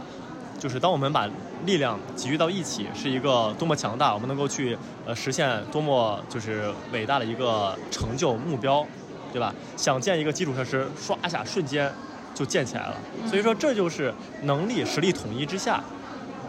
[0.60, 1.28] 就是当我们把
[1.66, 8.86] 力量集聚到一起，是一个多么强大，我们能够去呃实现多么就是伟大的一个成就目标，
[9.34, 9.52] 对吧？
[9.76, 11.92] 想建一个基础设施，刷一下瞬间
[12.36, 12.96] 就建起来了。
[13.28, 15.84] 所以说这就是能力实力统一之下，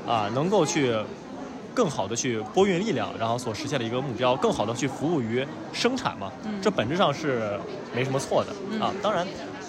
[0.06, 0.94] 啊，能够去
[1.74, 6.32] 更好的去拨运力量，然后所实现的一个目标，更好的去服务于生产嘛。
[6.44, 7.58] 嗯这本质上是
[7.94, 8.92] 没什么错的嗯啊。
[9.02, 9.26] 当然，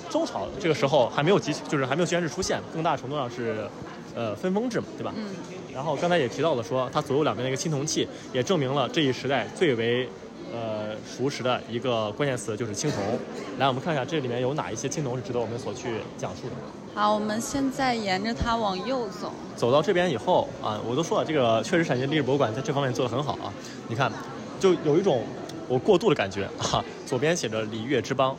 [0.10, 3.68] 周朝这个时候还没有集，就是还没有集权制出现，更大程度上是
[4.16, 5.14] 呃分封制嘛，对吧？
[5.16, 5.26] 嗯，
[5.74, 10.10] 然后刚才也提到了说，它左右两边的一个青铜器，也证明了这一时代最为
[10.54, 13.20] 呃熟识的一个关键词就是青铜。
[13.58, 16.56] 来，我们看一下这里面有哪一些青铜是值得我们所去讲述的。
[16.96, 19.32] 好，我们现在沿着它往右走。
[19.56, 23.54] 走到这边以后啊，我都说了，这个确实陕西历史博物馆在这方面做得很好啊。
[23.88, 24.12] 你看，
[24.60, 25.24] 就有一种
[25.68, 26.84] 我过渡的感觉啊。
[27.06, 28.32] 左边写着“礼乐之邦”，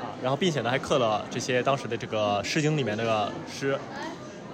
[0.00, 3.78] 啊，然后并且呢还刻了这些当时的这个《诗经》里面的诗。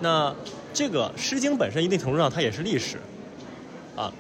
[0.01, 0.35] 那
[0.73, 2.99] 这个《诗经》本身一定程度上它也是历史，
[3.95, 4.13] 啊，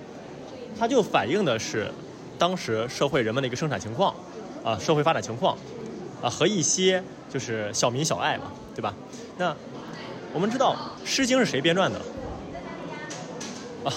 [0.79, 1.91] 它就反映的是
[2.39, 4.15] 当时社会人们的一个生产情况，
[4.65, 5.57] 啊，社会发展情况，
[6.23, 8.95] 啊和一些就是小民小爱嘛，对吧？
[9.39, 9.55] 那
[10.33, 10.77] 我们知道
[11.09, 12.01] 《诗经》是谁编撰的？
[13.85, 13.93] 啊，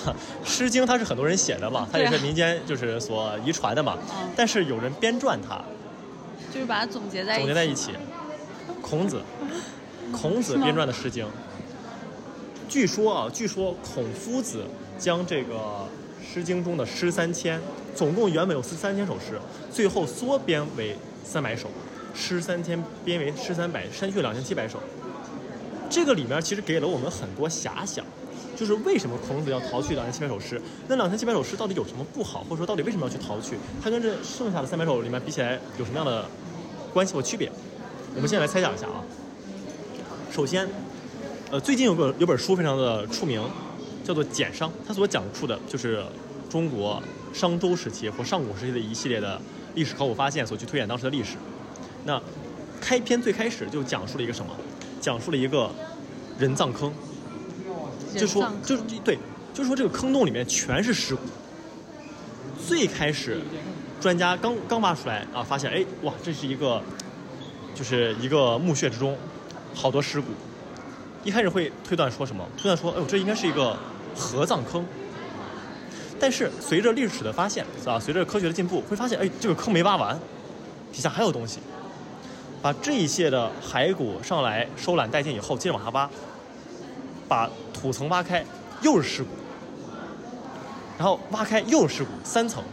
[0.47, 3.97] 《诗经》它是很多人写的嘛，它也是民间就是所遗传的嘛。
[4.11, 5.59] 嗯但是有人编撰它，
[6.53, 7.39] 就是把它总结在一起。
[7.39, 7.91] 总结在一起。
[8.81, 9.21] 孔子，
[10.11, 11.25] 孔子编撰的《诗经》。
[12.69, 14.65] 据说啊，据说孔夫子
[14.99, 15.55] 将这个
[16.38, 17.59] 《诗经》中的诗三千，
[17.95, 19.39] 总共原本有四三千首诗，
[19.71, 21.67] 最后缩编为三百首，
[22.13, 24.77] 诗三千编为诗三百，删去两千七百首。
[25.89, 28.05] 这个里面其实给了我们很多遐想，
[28.55, 30.61] 就是为什么孔子要逃去两千七百首诗？
[30.88, 33.57] 那两千七百首诗到底有什么不好，或者说到底为什么要去逃去？
[33.83, 36.23] 它跟这剩下的三百首里面比起来有什么样的
[36.93, 37.51] 关系或区别？
[38.13, 39.01] 我们现在来猜想一下啊。
[40.31, 40.69] 首先，
[41.49, 43.41] 呃，最近有个有本书非常的出名，
[44.03, 46.03] 叫做《简商》，它所讲述的就是
[46.50, 47.02] 中国
[47.34, 49.39] 商周时期或上古时期的一系列的
[49.76, 51.36] 历史考古发现所去推演当时的历史。
[52.06, 52.22] 那
[52.80, 54.52] 开篇最开始就讲述了一个什么？
[55.00, 55.70] 讲述了一个
[56.39, 56.91] 人葬坑，
[58.16, 59.18] 就说就是对，
[59.54, 61.22] 就是说这个坑洞里面全是尸骨。
[62.68, 63.39] 最开始，
[64.02, 66.82] 专家刚刚挖出来啊，发现哎哇，这是一个，
[67.76, 69.18] 就是一个墓穴之中，
[69.74, 70.28] 好多尸骨。
[71.24, 72.43] 一开始会推断说什么？
[72.58, 73.78] 推断说，哎呦，这应该是一个
[74.16, 74.86] 合葬坑。
[76.20, 80.18] 但是随着历史的发现啊，随着科学的进步，会发现，哎，这个坑没挖完，
[80.91, 81.59] 底下还有东西。
[82.61, 86.09] 把这一些的骸骨上来收揽殆尽以后，接着往下挖，
[87.28, 88.43] 把土层挖开，
[88.82, 89.30] 又是尸骨，
[90.97, 92.63] 然后挖开又是尸骨，三层。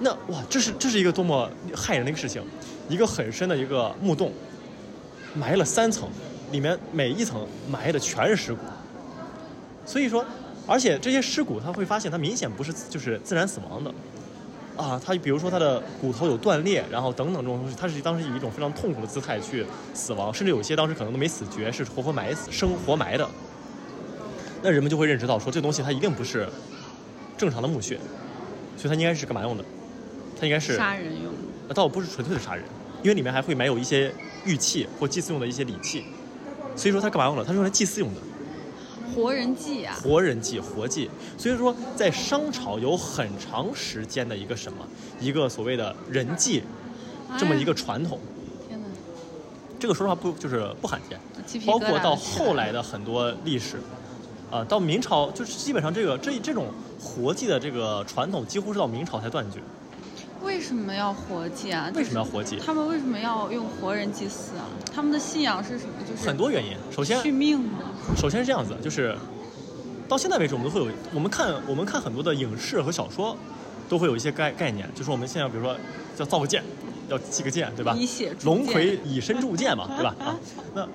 [0.00, 2.42] 那哇，这是这是一个多么骇人的一个事情！
[2.88, 4.32] 一个很深的一个墓洞，
[5.34, 6.08] 埋了三层，
[6.52, 8.60] 里面每一层埋的全是尸骨。
[9.84, 10.24] 所以说，
[10.66, 13.94] 而且这些尸骨他会发现，它明显不是就是自然死亡的，
[14.76, 23.28] 啊，他比如说他的骨头有断裂，然后等等这种东西，他是当时以一种非常痛苦的姿态去死亡，甚至有些当时可能都没死绝，是活活埋死、生活埋的。
[24.62, 26.48] 那人们就会认识到说，这东西它一定不是
[27.36, 27.98] 正常的墓穴，
[28.76, 29.64] 所以它应该是干嘛用的？
[30.40, 31.38] 它应该是杀人用的。
[31.68, 32.64] 呃倒不是纯粹的杀人，
[33.02, 34.12] 因为里面还会埋有一些
[34.44, 36.04] 玉器或祭祀用的一些礼器，
[36.74, 37.44] 所以说它干嘛用的？
[37.44, 38.20] 它是用来祭祀用的。
[39.12, 41.10] 活人祭啊，活人祭、活祭。
[41.36, 44.86] 所以说，在商朝有很长时间的一个什么，
[45.20, 46.62] 一个所谓的人祭
[47.38, 48.18] 这么一个传统。
[48.68, 48.86] 天哪，
[49.78, 51.18] 这个说实话不就是不罕见，
[51.66, 53.78] 包括到后来的很多历史，
[54.50, 56.68] 啊、到明朝就是基本上这个这这种
[57.00, 59.58] 活祭的这个传统几乎是到明朝才断绝。
[60.42, 61.90] 为什么要活祭啊？
[61.94, 62.58] 为什么要活祭？
[62.58, 64.68] 他们为什么要用活人祭祀啊？
[64.94, 65.92] 他们的信仰是什么？
[66.06, 66.76] 就是很多原因。
[66.94, 67.93] 首先，续命吗？
[68.16, 69.14] 首先是这样子，就是
[70.08, 73.36] 到现在为止，我们都会有我们看我们看很多的影视和小说，
[73.88, 75.76] 都会有一些概概念，就是我们现在比如说
[76.16, 76.62] 叫造个剑，
[77.08, 77.94] 要祭个剑，对吧？
[77.98, 80.14] 以血铸龙葵以身铸剑嘛， 对吧？
[80.20, 80.36] 啊，
[80.74, 80.86] 那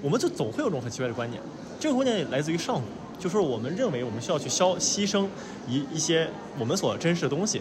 [0.00, 1.40] 我们就总会有这种很奇怪的观念，
[1.78, 2.82] 这个观念来自于上古，
[3.18, 5.26] 就是我们认为我们需要去消牺牲
[5.68, 7.60] 一一些我们所珍视的东西，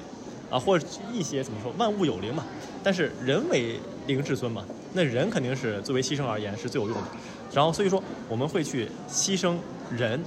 [0.50, 2.46] 啊，或者一些怎么说，万物有灵嘛，
[2.84, 7.08] 但是人为灵至尊嘛，那人肯定是作为牺牲而言是最有用的，
[7.54, 9.58] 然后所以说我们会去牺牲
[9.92, 10.24] 人，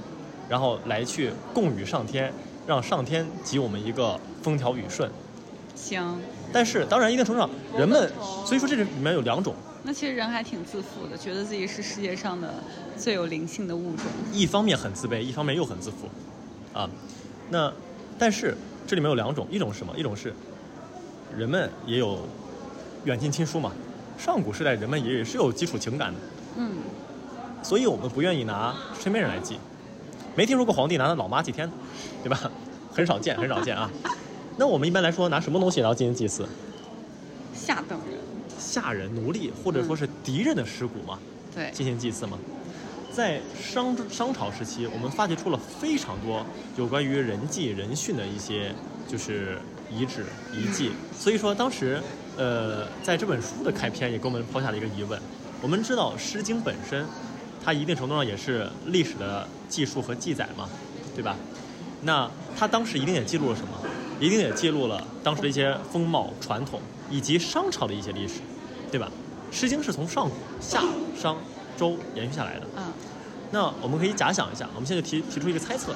[0.47, 2.31] 然后来去供与上天，
[2.67, 5.09] 让上天给我们一个风调雨顺。
[5.75, 6.19] 行，
[6.53, 8.11] 但是当然一定程度上，人们
[8.45, 9.53] 所以说这里面有两种，
[9.83, 12.53] 那其实人还挺自负的，觉得自己是世界上的
[12.97, 14.05] 最有灵性的物种。
[14.31, 16.07] 一方面很自卑，一方面又很自负，
[16.73, 16.89] 啊，
[17.49, 17.71] 那
[18.17, 18.55] 但是
[18.87, 19.93] 这里面有两种，一种是什么？
[19.97, 20.33] 一种是
[21.35, 22.19] 人们也有
[23.03, 23.71] 远近亲疏嘛，
[24.17, 26.19] 上古时代人们也是有基础情感的，
[26.57, 26.71] 嗯，
[27.65, 29.57] 所以我们不愿意拿身边人来祭，
[30.35, 31.67] 没听说过皇帝拿他老妈祭天，
[32.21, 32.39] 对吧？
[32.93, 33.89] 很少见，很少见啊。
[34.55, 36.47] 那我们一般来说拿什么东西然后进行祭祀？
[37.55, 38.19] 下等人。
[38.59, 41.17] 下人、奴隶或者说是敌人的尸骨嘛，
[41.55, 42.37] 对，进行祭祀嘛？
[43.11, 46.45] 在商商朝时期，我们发掘出了非常多
[46.77, 48.71] 有关于人祭人殉的一些
[49.07, 49.57] 就是
[49.91, 50.91] 遗址遗迹。
[51.17, 51.99] 所以说，当时
[52.37, 55.19] 呃，在这本书的开篇也给我们抛下了一个疑问：
[55.63, 57.05] 我们知道《诗经》本身，
[57.65, 60.69] 它一定程度上也是历史的记述和记载嘛，
[61.15, 61.35] 对吧？
[62.03, 63.69] 那它当时一定也记录了什么？
[64.19, 68.35] 一定也记录了当时的一些风貌传统，以及商朝的一些历史，
[68.91, 69.11] 对吧？
[69.55, 70.83] 《诗经》是从上古、夏、
[71.19, 71.35] 商、
[71.75, 72.67] 周延续下来的。
[72.77, 72.93] 嗯，
[73.51, 75.95] 那我们可以假想一下，我们现在提提出一个猜测：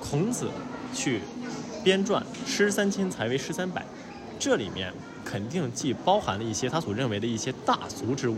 [0.00, 0.48] 孔子
[0.94, 1.20] 去
[1.84, 3.84] 编撰“诗三千才为诗三百”，
[4.40, 4.92] 这里面
[5.28, 8.36] 肯定既包含了一些他所认为的一些大俗之物。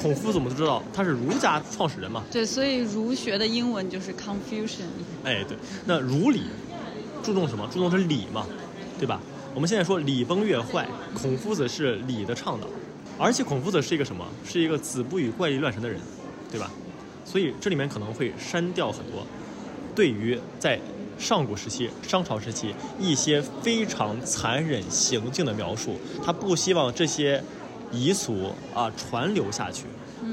[0.00, 4.90] 孔夫子我们都知道他是儒家创始人嘛，对，所以儒学的英文就是 Confucian。
[5.22, 6.42] 哎对，那儒礼
[7.22, 7.68] 注重什么？
[7.72, 8.44] 注重是礼嘛，
[8.98, 9.20] 对吧？
[9.54, 12.66] 我们现在说礼崩乐坏，孔夫子是礼的倡导，
[13.18, 14.26] 而且孔夫子是一个什么？
[14.44, 16.00] 是一个子不语怪力乱神的人，
[16.50, 16.68] 对吧？
[17.24, 19.24] 所以这里面可能会删掉很多
[19.94, 20.80] 对于在
[21.18, 27.42] 上古时期、商朝时期一些非常残忍行径的描述，他不希望这些
[27.90, 29.84] 遗俗啊传流下去，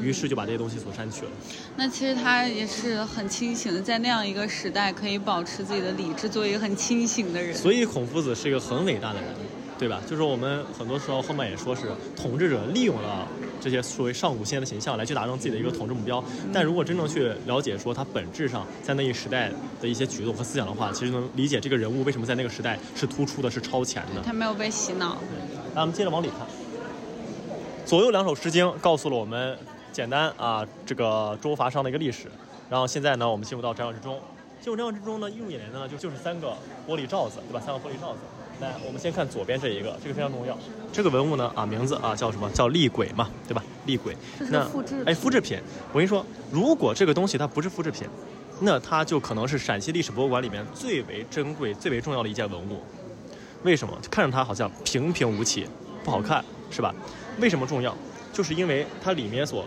[0.02, 1.32] 于是就把这些东西所删去了。
[1.76, 7.56] 那其实他也是很清醒的，在那样一个时代可以保持自己的理智，做一个很清醒的人。
[7.56, 9.30] 所以孔夫子是一个很伟大的人，
[9.78, 10.02] 对吧？
[10.10, 11.84] 就是我们很多时候后面也说是
[12.16, 13.28] 统治者利用了
[13.62, 16.24] 这些所谓上古先贤的形象来去达成自己的一个统治目标。
[16.54, 19.52] 但如果真正去了解说他本质上在那一时代
[19.82, 24.22] 的一些举动和思想的话，其实能理解这个人物为什么在那个时代是突出的，是超前的。
[24.24, 25.18] 他没有被洗脑。
[25.76, 26.48] 那我们接着往里看，
[27.86, 29.58] 左右两首《诗经》告诉了我们
[29.92, 32.28] 简单啊这个周伐商的一个历史。
[32.70, 34.20] 然后现在呢，我们进入到瞻仰之中。
[34.62, 36.54] 进入瞻仰之中呢，映入眼帘的呢就就是三个
[36.88, 37.62] 玻璃罩子，对吧？
[37.66, 38.20] 三个玻璃罩子。
[38.60, 40.58] 来，我们先看左边这一个，这个非常重要。
[40.92, 42.50] 这个文物呢啊，名字啊叫什么？
[42.52, 43.64] 叫厉鬼嘛，对吧？
[43.86, 44.16] 厉鬼。
[44.38, 45.58] 这是那复制哎，复制品。
[45.94, 48.08] 我跟你说，如果这个东西它不是复制品，
[48.60, 52.82] 那它就可能是陕西历史博物馆里面最为珍贵、最为重要的一件文物。
[53.64, 53.98] 为什么？
[54.12, 55.66] 看着它好像平平无奇，
[56.04, 56.94] 不好看，是吧？
[57.40, 57.96] 为什么重要？
[58.34, 59.64] 就是因为它里面所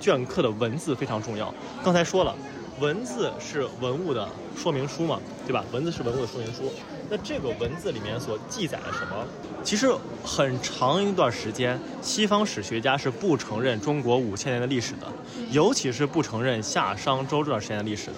[0.00, 1.52] 镌刻的文字非常重要。
[1.82, 2.32] 刚才说了，
[2.78, 5.64] 文字是文物的说明书嘛，对吧？
[5.72, 6.72] 文字是文物的说明书。
[7.08, 9.26] 那这个文字里面所记载了什么？
[9.62, 9.92] 其实
[10.24, 15.06] 很长一段时间，西方史学家是不承认中国五千年的历史的，
[15.50, 18.14] 尤其是不承认夏商周这段时间的历史的。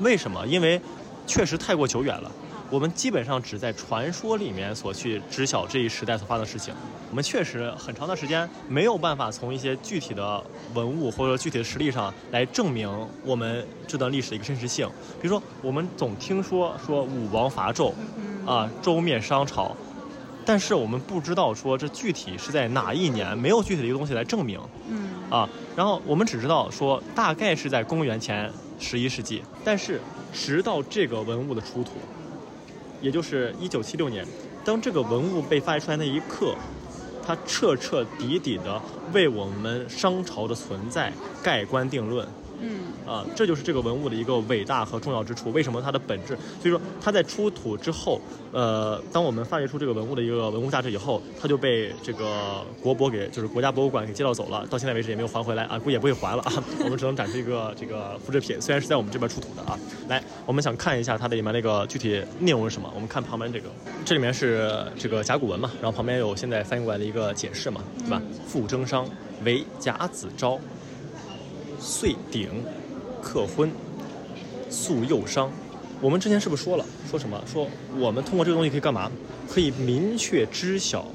[0.00, 0.46] 为什么？
[0.46, 0.80] 因为
[1.26, 2.30] 确实太过久远了。
[2.70, 6.74] 我们基本上只在传说里面所去知晓这一时代所发生的事情。
[7.10, 10.42] 我们确实很长的时间没有办法从一些具体的
[10.74, 12.90] 文物或者具体的实例上来证明
[13.24, 14.88] 我们这段历史的一个真实性。
[15.22, 17.92] 比如说，我们总听说说武王伐纣，
[18.44, 19.76] 啊，周灭商朝，
[20.44, 24.58] 但是我们不知道说这具体是在哪一年，没有具体的一个东西来证明
[24.88, 25.48] 嗯啊。
[25.76, 28.50] 然后我们只知道说大概是在公元前
[28.80, 30.00] 十一世纪，但是
[30.32, 31.92] 直到这个文物的出土，
[33.00, 34.26] 也就是一九七六年，
[34.64, 36.54] 当这个文物被发掘出来那一刻，
[37.24, 38.80] 它彻彻底底的
[39.12, 42.26] 为我们商朝的存在盖棺定论。
[42.60, 45.50] 嗯啊，这就是这个文物的一个伟大和重要之处。
[45.52, 46.36] 为什么它的本质？
[46.60, 48.20] 所以说它在出土之后，
[48.52, 56.52] 呃，当我们发掘出这个文物的一个文物价值以后，它就被这个国博给就是国家博物馆给接到走了，到现在为止也没有还回来啊，估计也不会还了啊。
[56.84, 59.78] 我们只能展示一个这个复制品，虽然是在我们这边出土的啊。
[60.08, 62.90] 来，我们想看一下它的里面那个具体内容是什么。
[62.94, 63.68] 我们看旁边这个，
[64.04, 68.22] 这里面是这个甲骨文嘛，然后旁边有现在翻译过来的一个解释嘛，对吧？
[68.46, 69.06] 傅征商
[69.44, 70.58] 为甲子昭。
[71.84, 72.48] 岁鼎，
[73.22, 73.70] 克婚，
[74.70, 75.52] 宿幼商。
[76.00, 76.86] 我们之前是不是说了？
[77.10, 77.38] 说什么？
[77.46, 77.68] 说
[77.98, 79.12] 我们通过这个东西可以干嘛？
[79.50, 81.06] 可以明确知晓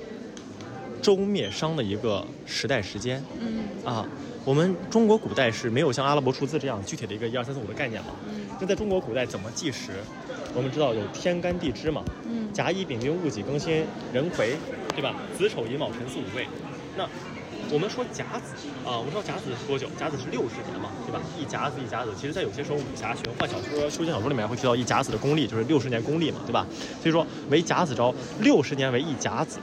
[1.02, 4.06] 周灭商的一个时代时间嗯啊。
[4.46, 8.10] 我们中国古代是没有像阿拉伯数字这样具体的一个一二三四五的概念嘛？
[8.32, 9.94] 嗯那在中国古代怎么计时？
[10.54, 14.56] 我们知道有天干地支嘛，嗯甲乙丙丁戊己庚辛壬癸，
[14.94, 15.16] 对吧？
[15.36, 16.46] 子丑寅卯辰巳午未。
[16.96, 17.08] 那
[17.72, 19.88] 我们说甲子啊，我们知道甲子是多久？
[19.98, 21.22] 甲子是六十年嘛，对吧？
[21.40, 26.66] 一甲子一甲子，其实在有些时候武侠玄幻小说、修仙小说里面会提到一甲子的功力，就是六十年功力嘛，对吧？
[27.02, 29.60] 所以说为甲子昭，六十年为一甲子。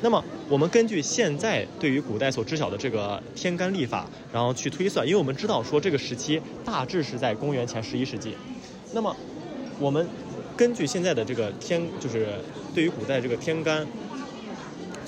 [0.00, 8.34] 那么我们根据现在对于古代所知晓的这个天干历法，然后去推算，因为我们知道说这个时期大致是在公元前十一世纪。
[8.94, 9.14] 那么
[9.78, 10.08] 我们
[10.56, 12.28] 根据现在的这个天，就是
[12.74, 13.86] 对于古代这个天干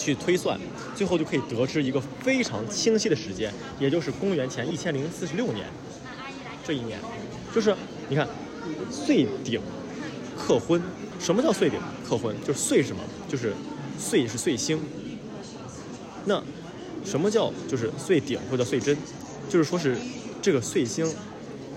[0.00, 0.58] 去推算，
[0.96, 5.66] 最后就可以得知一个非常清晰的时间，也就是公元前一千零四十六年
[6.64, 6.98] 这一年，
[7.54, 7.76] 就是
[8.08, 8.26] 你看
[8.90, 9.60] 岁鼎
[10.38, 10.80] 克婚，
[11.20, 11.78] 什么叫岁鼎
[12.08, 12.34] 克婚？
[12.46, 13.02] 就是岁什么？
[13.28, 13.52] 就是
[13.98, 14.80] 岁是岁星。
[16.24, 16.42] 那
[17.04, 18.96] 什么叫就是岁鼎或者岁真？
[19.48, 19.96] 就是说是
[20.40, 21.06] 这个岁星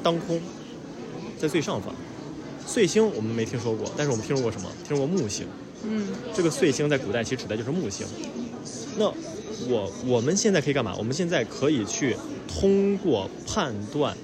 [0.01, 0.41] 当空，
[1.37, 1.93] 在最上方。
[2.65, 4.69] 岁星我们没听说过，但是我们听说过什么？
[4.87, 5.45] 听说过木星。
[5.83, 8.05] 嗯这个岁星在古代其实指的就是木星。
[8.97, 9.05] 那
[9.67, 10.93] 我我们现在可以干嘛？
[10.97, 12.15] 我们现在可以去
[12.47, 14.15] 通过判断，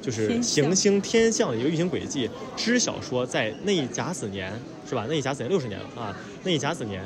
[0.00, 4.52] 就是行星天象的一个运行轨迹，知晓说在那一甲子年
[4.88, 5.06] 是吧？
[5.08, 7.02] 那一甲子年六十年了啊，那一甲子年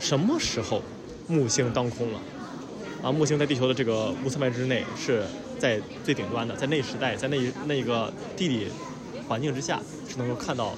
[0.00, 0.82] 什么时候
[1.26, 2.20] 木星当空了？
[3.02, 5.22] 啊，木星在地球的这个无色脉之内是
[5.58, 8.68] 在最顶端的，在那时代，在那一那个地理
[9.28, 10.74] 环境之下是能够看到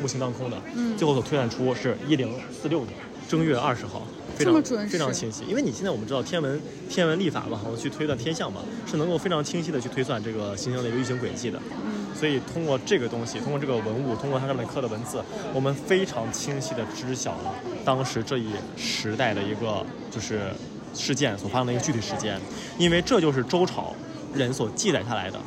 [0.00, 0.56] 木星当空的。
[0.74, 2.94] 嗯最后所推算出是一零四六年
[3.28, 5.44] 正月二十号，非常非常清晰。
[5.48, 11.60] 因为你现在我们知道天文天文历法嘛，我们去推断天象嘛，是能够非常清晰的去推算这个行星的一个运行轨迹的。
[11.84, 15.22] 嗯所以通过这个东西，通过这个文物，通过它上面刻的文字，
[15.54, 20.50] 我们非常清晰的知晓了当时这一时代的一个就是
[20.92, 22.40] 事件所发生的一个具体时间，
[22.76, 23.94] 因为这就是周朝
[24.34, 25.38] 人所记载下来的，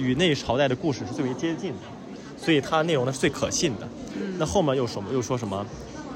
[0.00, 1.78] 与那朝代的故事是最为接近的，
[2.40, 3.88] 所以它内容呢是最可信的。
[4.38, 5.66] 那后面又什么又说什么，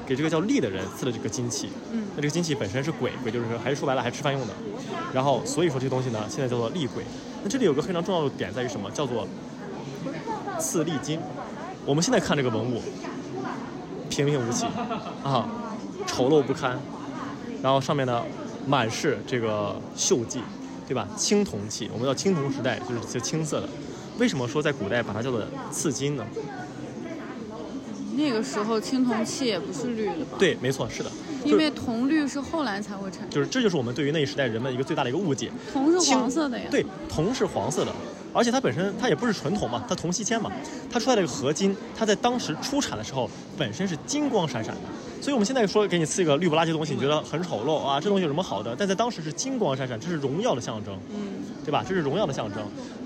[0.05, 4.53] 给这个叫利的人赐了这个金器，嗯那这个金器本身是鬼，鬼就是说还是说白了还是吃饭用的，
[5.13, 7.03] 然后所以说这个东西呢现在叫做利鬼。
[7.43, 8.89] 那这里有个非常重要的点在于什么？
[8.91, 9.27] 叫做
[10.59, 11.19] 赐利金。
[11.85, 12.81] 我们现在看这个文物，
[14.09, 14.65] 平平无奇
[15.23, 15.49] 啊，
[16.07, 16.79] 丑陋不堪，
[17.61, 18.23] 然后上面呢
[18.65, 20.41] 满是这个锈迹，
[20.87, 21.05] 对吧？
[21.17, 23.67] 青铜器，我们叫青铜时代，就是就青色的。
[24.19, 25.41] 为什么说在古代把它叫做
[25.71, 26.25] 刺金呢？
[28.15, 31.09] 那个时候青铜器也不是绿的吧？，对，没错，是的，
[31.43, 35.51] 因为铜绿是后来才会产生，就是这就是我们对于那一时代人们一个最大的一个误解。
[35.73, 36.67] 铜是黄色的呀。
[36.69, 37.91] 对，铜是黄色的，
[38.33, 40.51] 而且它本身它也不是纯铜嘛，它铜锡铅嘛，
[40.91, 44.81] 它出来这个合金，它在当时出产的时候本身是金光闪闪的。
[45.21, 48.75] 所以我们现在说给你刺一个绿不拉几的东西，你觉得很丑陋啊，这东西有什么好的？
[48.77, 51.85] 但在当时是金光闪闪，这是荣耀的象征，嗯对吧？
[51.87, 52.61] 这是荣耀的象征，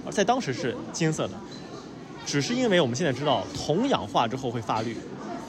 [0.05, 1.33] 而在当时是金色的，
[2.25, 4.97] 只是因为我们现在知道铜氧化之后会发绿。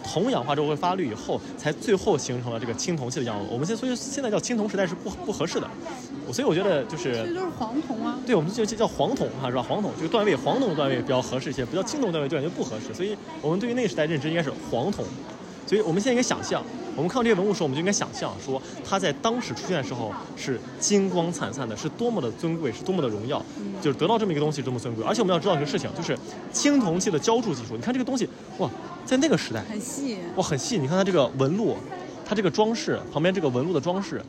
[0.05, 3.47] 铜氧化之后会发绿以后，才最后形成了这个青铜器的样子。
[3.51, 5.69] 我们现在所以现在叫青铜时代是不不合适的，
[6.33, 8.19] 所以我觉得就是这就是黄铜啊。
[8.27, 9.63] 对，我们就就叫黄铜哈，是吧？
[9.63, 12.93] 黄铜这个段位，黄铜的段位比较合适一些，不叫青铜段位就感觉不合适。
[12.95, 15.05] 所以我们对于那个时代认知应该是黄铜。
[15.67, 16.65] 所以我们现在应该想象，
[16.97, 23.45] 我们看到这些文物的时候，我们就应该想象说，它在当时出现的时候是金光灿灿的，是多么的尊贵，是多么的荣耀，
[23.83, 25.05] 就是得到这么一个东西多么尊贵。
[25.05, 26.19] 而且我们要知道一个事情，就是
[26.51, 27.77] 青铜器的浇铸技术。
[27.77, 28.27] 你看这个东西，
[28.57, 28.71] 哇，
[29.05, 30.79] 在那个时代，很细，哇，很细。
[30.79, 31.77] 你看它这个纹路，
[32.25, 34.23] 它这个装饰旁边这个纹路的装饰，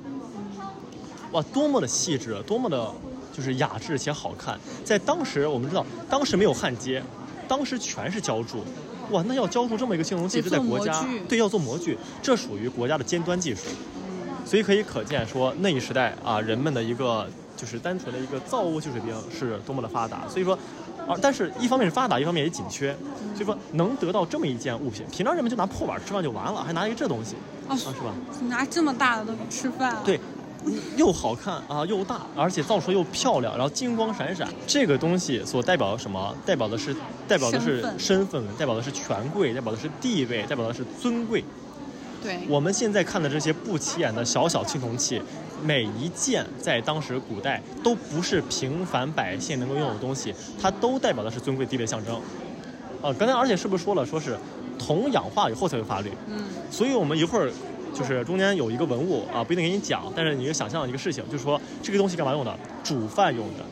[1.31, 2.91] 哇，多么的细致，多么的
[3.31, 4.59] 就是雅致且好看。
[4.83, 7.03] 在当时，我们知道当时没有焊接，
[7.47, 8.63] 当时全是浇铸，
[9.11, 13.61] 哇，那要浇筑这么一个青铜器，得这在国家对要做模具，这属于国家的尖端技术。
[14.45, 20.27] 所以可以可见说那一时代啊，人们的一个就是单纯的一个造物技术水平是多么的发达。
[20.27, 20.57] 所以说，
[21.07, 22.97] 啊，但是一方面是发达，一方面也紧缺。
[23.35, 27.35] 所以说能得到这么一件物品，平常人们就拿破碗吃饭就完了，还拿一个这东西
[27.67, 28.11] 啊啊，是吧？
[28.47, 30.19] 拿这么大的东西吃饭、啊，对，
[30.97, 34.47] 又好看啊，又大，而且造出来又漂亮，然后金光闪闪。
[34.67, 36.35] 这个东西所代表的什么？
[36.45, 36.95] 代表的是
[37.27, 41.43] 代表的是身份代表的是权贵，代表的是地位，代表的是尊贵。
[42.21, 45.21] 对，我们现在看的这些不起眼的小小青铜器，
[45.63, 52.15] 每一件在当时古代都不是平凡百姓能够拥有的东西，它都代表的是尊贵地位的象征。
[53.01, 54.37] 啊，刚才而且是不是说了，说是
[54.77, 56.11] 铜氧化以后才会发绿？
[56.27, 57.49] 嗯，所以我们一会儿
[57.93, 62.57] 就是中间有一个文物啊，不一定给你讲，但是你就想象一个事情，就是说这个东西干嘛用的？
[62.83, 63.63] 煮饭用的。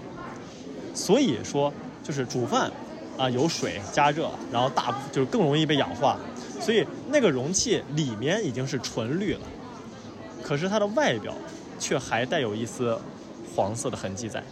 [0.93, 1.72] 所以说
[2.03, 2.72] 就是煮饭
[3.18, 6.18] 啊，有水加热，然后大就是更容易被氧化，
[6.59, 9.41] 所以那个容器里面已经是纯绿了，
[10.43, 11.34] 可是它的外表
[11.80, 12.99] 却还带有一丝
[13.55, 14.43] 黄色的痕迹在。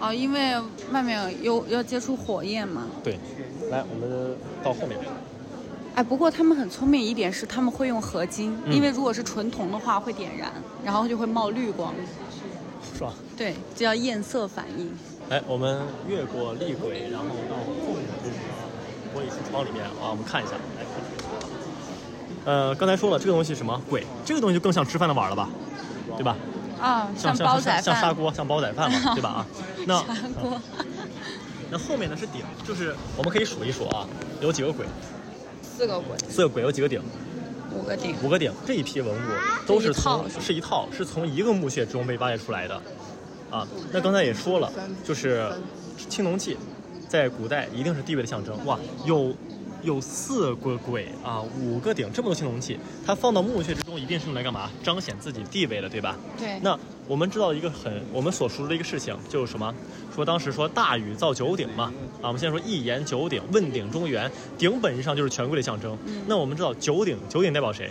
[0.00, 0.54] 哦，因为
[0.90, 2.86] 外面有要接触火焰嘛。
[3.02, 3.18] 对，
[3.70, 4.98] 来，我们到后面。
[5.94, 10.50] 哎，不过他们很聪明一点是他们会用合金，嗯因为如果是纯铜的话会点燃，
[10.84, 11.94] 然后就会冒绿光。
[12.96, 13.12] 是吧？
[13.36, 14.92] 对，这叫焰色反应。
[15.30, 18.36] 哎，我们越过厉鬼，然后到后面这个
[19.14, 20.52] 玻璃橱窗里面啊，我们看一下。
[20.52, 20.58] 来
[22.44, 24.04] 呃，刚才说了，这个东西什么鬼？
[24.24, 25.48] 这个东西就更像吃饭的碗了吧，
[26.16, 26.36] 对吧？
[26.80, 29.30] 啊，像煲仔饭，像像砂锅，像煲仔饭嘛，对吧？
[29.30, 29.46] 啊，
[29.86, 30.60] 那砂锅。
[31.70, 34.06] 那后面呢是鼎，就是我们可以数一数啊，
[34.40, 34.84] 有几个鬼？
[35.76, 37.00] 四个鬼，四个鬼，有几个鼎？
[37.76, 38.14] 五个鼎。
[38.22, 38.52] 五个鼎。
[38.64, 39.28] 这一批文物
[39.66, 42.80] 都是从是一套，是从一个墓穴中被挖掘出来的。
[43.50, 44.72] 啊，那刚才也说了，
[45.04, 45.48] 就是
[46.08, 46.56] 青铜器，
[47.08, 48.56] 在古代一定是地位的象征。
[48.64, 49.34] 哇，有
[49.84, 54.70] 有四个鬼啊，五个鼎，这么多青铜器，它放到墓穴之中，一定是用来干嘛？
[54.82, 56.16] 彰显自己地位的，对吧？
[56.38, 56.58] 对。
[56.62, 59.72] 那我们知道一个很我们所熟知的一个事情，就是什么？
[60.14, 65.96] 说当时说大禹造九鼎嘛，啊，我们现在说一言九鼎，问鼎中原，鼎本质上就是权贵的象征。
[66.06, 67.90] 嗯那我们知道九鼎，九鼎代表谁？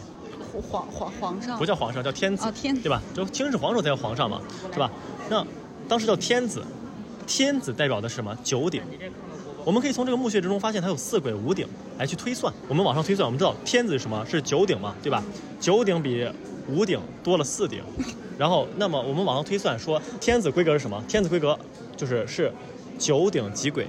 [0.70, 3.02] 皇皇皇上不叫皇上，叫天子，哦天子对吧？
[3.14, 4.42] 就秦始皇时候才叫皇上嘛，
[4.72, 4.90] 是吧？
[5.30, 5.46] 那
[5.88, 6.64] 当时叫天子，
[7.28, 8.36] 天子代表的是什么？
[8.44, 8.82] 九鼎。
[9.66, 12.54] 我们可以从这个墓穴之中发现它有四鬼五鼎来去推算。
[12.68, 14.26] 我们往上推算，我们知道天子是什么？
[14.26, 15.24] 是九鼎嘛，对吧？
[15.60, 16.28] 九鼎比
[16.68, 17.82] 五鼎多了四鼎，
[18.38, 21.02] 然后那么我们往上推算说天子规格是什么？
[21.08, 21.58] 天子规格
[21.96, 22.52] 就是是
[22.98, 23.88] 九鼎几鬼，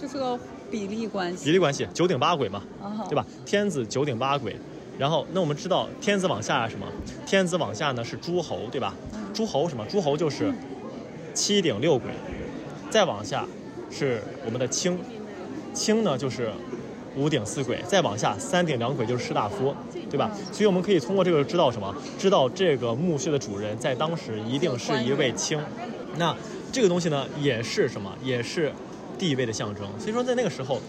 [0.00, 0.38] 就是个
[0.70, 1.44] 比例关系。
[1.44, 3.24] 比例关系，九鼎八鬼嘛，哦对吧？
[3.44, 4.56] 天子九鼎八鬼，
[4.98, 6.86] 然后那我们知道天子往下是什么？
[7.26, 8.94] 天子往下呢是诸侯，对吧？
[9.34, 9.84] 诸侯什么？
[9.86, 10.52] 诸侯就是
[11.34, 12.10] 七鼎六鬼，
[12.90, 13.46] 再往下
[13.90, 14.98] 是我们的卿，
[15.74, 16.50] 卿呢就是
[17.16, 19.74] 五鼎四鬼，再往下三鼎两鬼就是士大夫，
[20.10, 20.30] 对吧？
[20.52, 21.94] 所以我们可以通过这个知道什么？
[22.18, 25.58] 知道这个墓穴的主人在当时一定是一位卿。
[26.16, 26.34] 那
[26.72, 28.12] 这个东西呢，也是什么？
[28.22, 28.72] 也是
[29.18, 29.84] 地位的象征。
[29.98, 30.80] 所以说在那个时候。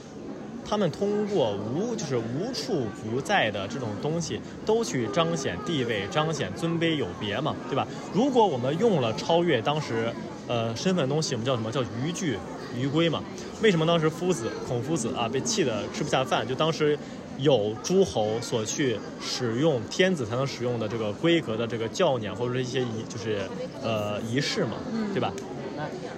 [0.67, 7.87] 他们通过无就是无处不在的这种东西，都去彰显地位、彰显尊卑有别嘛，对吧？
[8.13, 10.13] 如果我们用了超越当时
[10.49, 12.37] 呃身份的东西，我们叫什么叫逾矩
[12.75, 13.23] 逾规嘛？
[13.61, 16.45] 为什么当时夫子孔夫子啊被气得吃不下饭？
[16.45, 16.97] 就当时
[17.37, 23.39] 有诸侯所去使用天子才能使用的这个规格的这个教辇或者是一些仪就是
[23.81, 24.71] 呃仪式嘛，
[25.13, 25.31] 对吧？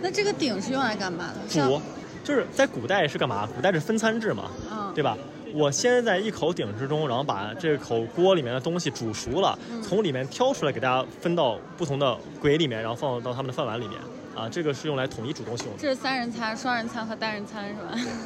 [0.01, 1.47] 那这个鼎是用来干嘛的？
[1.47, 1.79] 像煮
[2.23, 3.47] 就是在古代是干嘛？
[3.55, 5.17] 古代是分餐制嘛，嗯对吧？
[5.53, 13.99] 我先在一口鼎之中，然后把这口锅里面的东西煮熟了，从里面挑出来给大家分到不同的轨里面，然后放到他们的饭碗里面。
[14.35, 15.79] 啊，这个是用来统一煮东西用的。
[15.79, 17.75] 这是三人餐、双人餐和单人餐是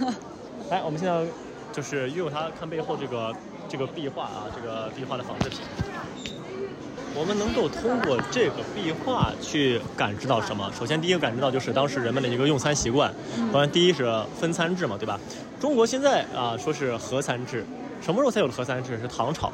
[0.06, 0.14] 吧？
[0.70, 1.26] 来，我们现在
[1.74, 3.34] 就是拥有它看背后这个
[3.68, 5.60] 这个壁画啊，这个壁画的仿制品。
[7.18, 10.70] 我们能够通过这个壁画去感知到什么？
[10.78, 13.14] 首先，第一个感知到就是当时人们的一个用餐习惯。
[13.54, 14.06] 当然，第一是
[14.38, 15.18] 分餐制嘛，对吧？
[15.60, 17.66] 中国现在啊说是合餐制，
[18.02, 19.00] 什么时候才有的合餐制？
[19.00, 19.52] 是唐朝。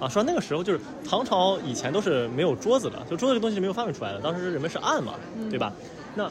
[0.00, 5.14] 啊，说那个时候就是唐朝以前都是没有桌子的，就桌子这个东西是没有发明出来的，当时人们是按嘛，
[5.50, 5.72] 对吧？
[6.14, 6.30] 那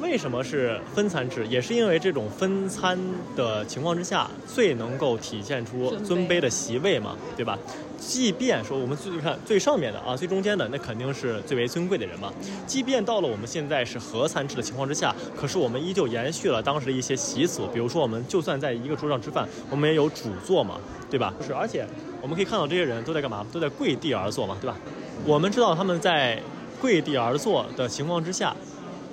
[0.00, 1.44] 为什么是分餐制？
[1.48, 2.96] 也是因为这种分餐
[3.34, 7.58] 的情况之下，最能够体现出尊卑的席位嘛，对吧？
[7.98, 12.32] 即便说我们最看最上面的啊，最中间的那肯定是最为尊贵的人嘛。
[12.64, 20.76] 即便到了我们现在是合餐制的情况之下，可是我们依旧延续了当时的一些习俗，比如说我们就算在一个桌上吃饭，我们也有主座嘛，
[21.10, 21.34] 对吧？
[21.44, 21.84] 是，而且
[22.20, 23.46] 我们可以看到这些人都在干嘛？
[23.52, 24.76] 都在跪地而坐嘛，对吧？
[25.24, 26.42] 我们知道他们在
[26.80, 28.54] 跪地而坐的情况之下，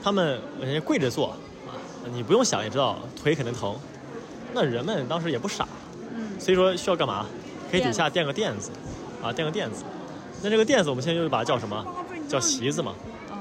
[0.03, 1.29] 他们人家跪着坐
[1.67, 1.73] 啊，
[2.13, 3.75] 你不用想也知道腿肯定疼，
[4.53, 5.67] 那人们当时也不傻，
[6.15, 7.25] 嗯，所以说需要干嘛？
[7.71, 8.71] 可以底下垫个垫子，
[9.21, 9.83] 啊，垫个垫子。
[10.41, 11.85] 那这个垫子我们现在就把它叫什么？
[12.27, 12.93] 叫席子嘛，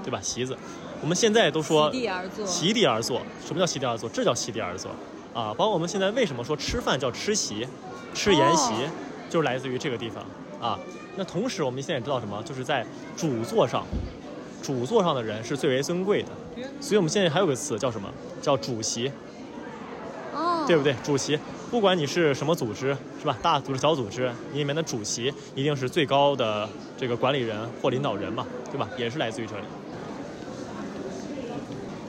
[0.03, 0.21] 对吧？
[0.23, 0.57] 席子。
[1.01, 2.47] 我们现在都说席地而坐。
[2.47, 3.23] 席地而坐。
[3.47, 4.09] 什么叫席地而坐？
[4.09, 4.91] 这叫席地而坐
[5.35, 5.53] 啊！
[5.57, 7.67] 包括我们现在为什么说吃饭叫吃席，
[8.15, 8.91] 吃筵席，哦
[9.29, 10.25] 就是来自于这个地方
[10.61, 10.79] 啊。
[11.17, 12.43] 那同时我们现在也知道什么？
[12.43, 12.85] 就是在
[13.17, 13.85] 主座上，
[14.63, 16.29] 主座上的人是最为尊贵的，
[16.81, 18.09] 所以我们现在还有个词叫什么？
[18.43, 19.11] 叫主席。
[20.35, 20.93] 哦，对不对？
[21.05, 21.39] 主席，
[21.71, 23.39] 不管你是什么组织，是吧？
[23.41, 26.69] 大组织、小组织，你里面的主席一定是最高的
[26.99, 28.89] 这个管理人或领导人嘛，对吧？
[28.99, 29.63] 也是来自于这里。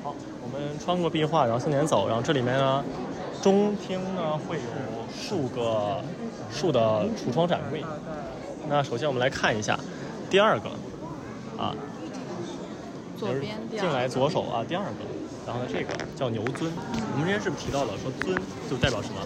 [0.04, 2.84] 好，我们穿过壁画，然后向前走，然后这里面呢，
[3.44, 4.64] 中厅呢会有
[5.14, 6.02] 数个
[6.56, 7.84] 数的橱窗展柜。
[8.68, 9.78] 那首先我们来看一下
[10.30, 10.70] 第二个，
[11.58, 11.76] 啊，
[13.20, 14.08] 左边进来。
[14.08, 15.06] 左手啊，第二个，
[15.46, 16.72] 然后呢这个叫牛尊，
[17.14, 18.36] 我们之前是不是提到了说尊
[18.70, 19.22] 就代表什么？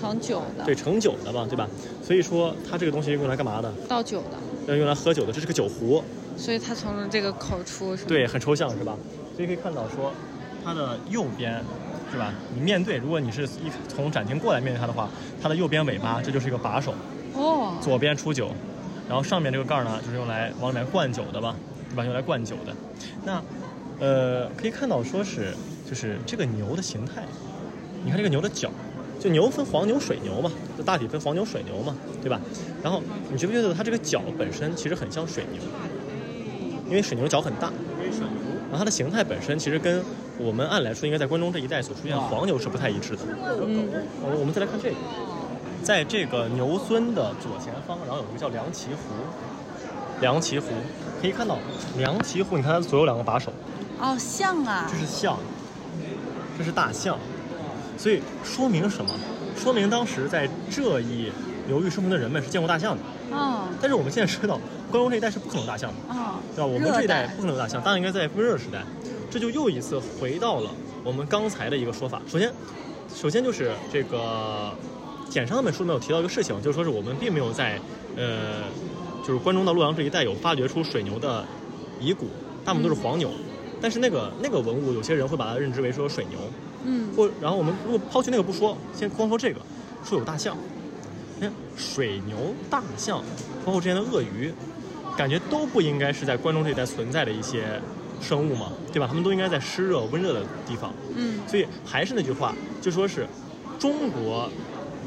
[0.00, 0.64] 盛酒的。
[0.64, 1.68] 对，盛酒的嘛，对吧？
[2.02, 3.70] 所以说它这个东西用来干嘛的？
[3.86, 6.02] 倒酒的，要用来喝酒的，这是个酒壶，
[6.38, 8.08] 所以它从这个口出是吧？
[8.08, 8.96] 对，很抽象是吧？
[9.36, 10.10] 所以可以看到说，
[10.64, 11.62] 它的右边
[12.10, 12.34] 是吧？
[12.54, 15.08] 你面对，如果你是一从展厅过来面对它的话，
[15.40, 16.94] 它的右边尾巴这就是一个把手，
[17.34, 18.50] 哦，左边出酒，
[19.08, 21.56] 然后上面这个盖儿呢就是用来往里面灌酒的吧，
[21.90, 22.04] 对吧？
[22.04, 22.74] 用来灌酒的。
[23.24, 23.42] 那
[23.98, 25.54] 呃，可以看到说是
[25.88, 27.22] 就是这个牛的形态，
[28.04, 28.70] 你看这个牛的角，
[29.18, 32.40] 就牛分黄牛、水牛嘛，就大体分黄牛、水牛嘛，对吧？
[32.82, 35.62] 然后你觉不觉得它这个角本身其实很像水牛？
[36.88, 40.04] 因为水牛角很大，然后它的形态本身其实跟
[40.42, 43.22] 我们按来说应该在关中这一带所出现的黄牛是不太一致的。
[43.62, 43.88] 嗯，
[44.22, 44.96] 我我们再来看这个，
[45.82, 49.12] 在这个牛尊的左前方，然后有一个叫梁旗湖，
[50.20, 50.68] 梁旗湖
[51.20, 51.58] 可以看到
[51.98, 53.52] 梁旗湖，你看它左右两个把手，
[54.00, 55.38] 哦，象啊这，是象，
[56.56, 57.18] 这是大象，
[57.98, 59.10] 所以说明什么？
[59.56, 61.30] 说明当时在这一
[61.68, 63.02] 流域生活的人们是见过大象的。
[63.30, 64.58] 哦，但是我们现在知道，
[64.90, 65.96] 关中这一带是不可能有大象的。
[66.14, 66.66] 哦，对吧？
[66.66, 68.82] 我们这一带不可能有大象，大象应该在温热时代。
[69.30, 70.70] 这就又一次回到了
[71.04, 72.20] 我们刚才的一个说法。
[72.26, 72.52] 首先，
[73.14, 74.72] 首先就是这个
[75.28, 77.78] 简上那本书里面有提到一个事情，就是说是我们并没有在
[78.16, 78.64] 呃，
[79.24, 81.44] 就是关中到洛阳这一带有发掘出水牛的
[82.00, 82.26] 遗骨，
[82.64, 83.30] 大部分都是黄牛。
[83.80, 86.38] 但是那个那个文物，有些人会把它认知为说水牛，
[86.84, 89.60] 嗯，或然后我们如果抛去那个不说，先光说这个，
[90.04, 90.56] 说有大象，
[91.36, 92.36] 你看水牛、
[92.68, 93.22] 大象，
[93.64, 94.52] 包括之前的鳄鱼，
[95.16, 97.80] 感觉都不应该是在关中这一带存在的一些
[98.20, 99.06] 生物嘛，对吧？
[99.08, 100.92] 它们都应该在湿热、温热的地方。
[101.16, 103.26] 嗯，所以还是那句话，就说是
[103.78, 104.48] 中国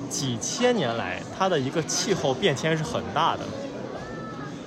[0.09, 3.43] 几千年来它的一个气候变迁是很大的。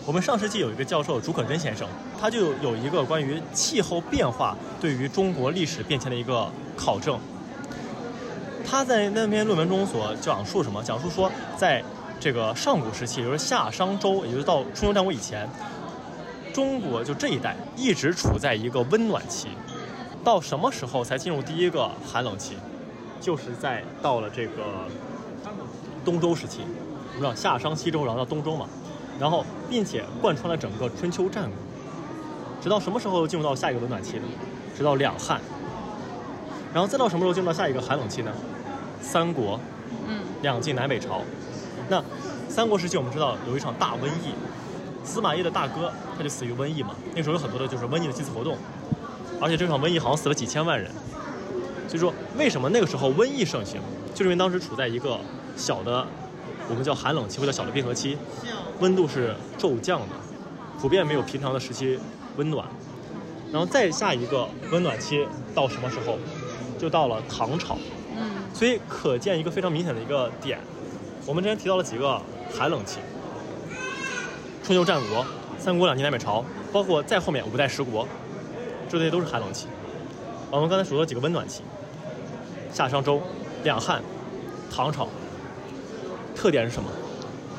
[0.06, 1.88] 我们上世纪有一个教授竺可桢先生，
[2.20, 7.18] 他就有一个关于气候变化对于中国历史变迁的一个考证。
[8.64, 10.80] 他在那篇论文中所讲述什么？
[10.82, 11.82] 讲述说，在
[12.20, 15.48] 这个上古时期，也就是夏商周，也就是到春秋战国以前，
[16.56, 19.48] 中国就这一代一直处在一个温暖期。
[20.24, 22.54] 到什么时候才进入第一个寒冷期？
[23.20, 24.62] 就是在到了这个
[26.02, 26.62] 东周时期，
[27.08, 28.66] 我们知道夏商西周，然后到东周嘛，
[29.20, 31.52] 然后并且贯穿了整个春秋战国，
[32.62, 34.22] 直到什么时候进入到下一个温暖期呢？
[34.74, 35.38] 直到两汉，
[36.72, 38.32] 然后再到什么时候进入到下一个寒冷期呢？
[39.02, 39.60] 三国，
[40.08, 41.20] 嗯，两晋南北朝。
[41.90, 42.02] 那
[42.48, 44.32] 三国时期我们知道有一场大瘟疫，
[45.06, 48.58] 司马懿的大哥他就死于瘟疫嘛，那时候有很多的就是瘟疫的祭祀活动，
[49.40, 50.90] 而且这场瘟疫好像死了几千万人。
[51.88, 53.80] 所以说，为什么那个时候瘟疫盛行，
[54.12, 55.18] 就是因为当时处在一个
[55.56, 56.04] 小的，
[56.68, 58.18] 我们叫寒冷期或者小的冰河期，
[58.80, 60.08] 温度是骤降的，
[60.80, 61.98] 普遍没有平常的时期
[62.36, 62.66] 温暖。
[63.52, 66.18] 然后再下一个温暖期到什么时候？
[66.78, 67.78] 就到了唐朝。
[68.18, 70.58] 嗯，所以可见一个非常明显的一个点，
[71.24, 72.20] 我们之前提到了几个
[72.52, 72.98] 寒冷期，
[74.66, 75.24] 春秋战国、
[75.60, 78.04] 三国两晋南北朝，包括再后面五代十国，
[78.88, 79.68] 这些都是寒冷期。
[80.50, 81.62] 我们刚才数了几个温暖期，
[82.72, 83.22] 夏商周、
[83.62, 84.02] 两汉、
[84.68, 85.06] 唐朝，
[86.34, 86.90] 特点是什么？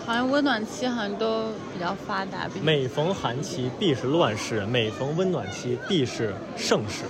[0.06, 7.06] 好像温暖期好像都比较发达，比每逢寒期必是乱世，每逢温暖期必是盛世。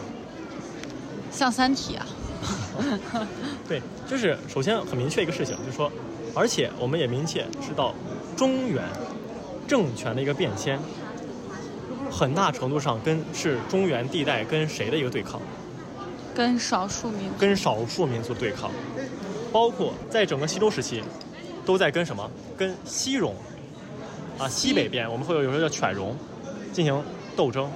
[1.31, 2.05] 像三体啊，
[3.67, 5.91] 对，就是首先很明确一个事情，就是说，
[6.35, 7.95] 而且我们也明确知道，
[8.35, 8.83] 中原
[9.67, 10.79] 政权的一个变迁，
[12.09, 15.41] 很大程度上跟是中原地带跟谁的一个对抗，
[16.33, 18.71] 跟少数民族跟少数民族对抗，
[19.51, 21.03] 包括在整个西周时期，
[21.65, 22.29] 都在跟什么？
[22.57, 23.33] 跟西戎
[24.39, 26.15] 啊，西北边我们会有有时候叫犬戎
[26.71, 27.03] 进行
[27.35, 27.69] 斗争，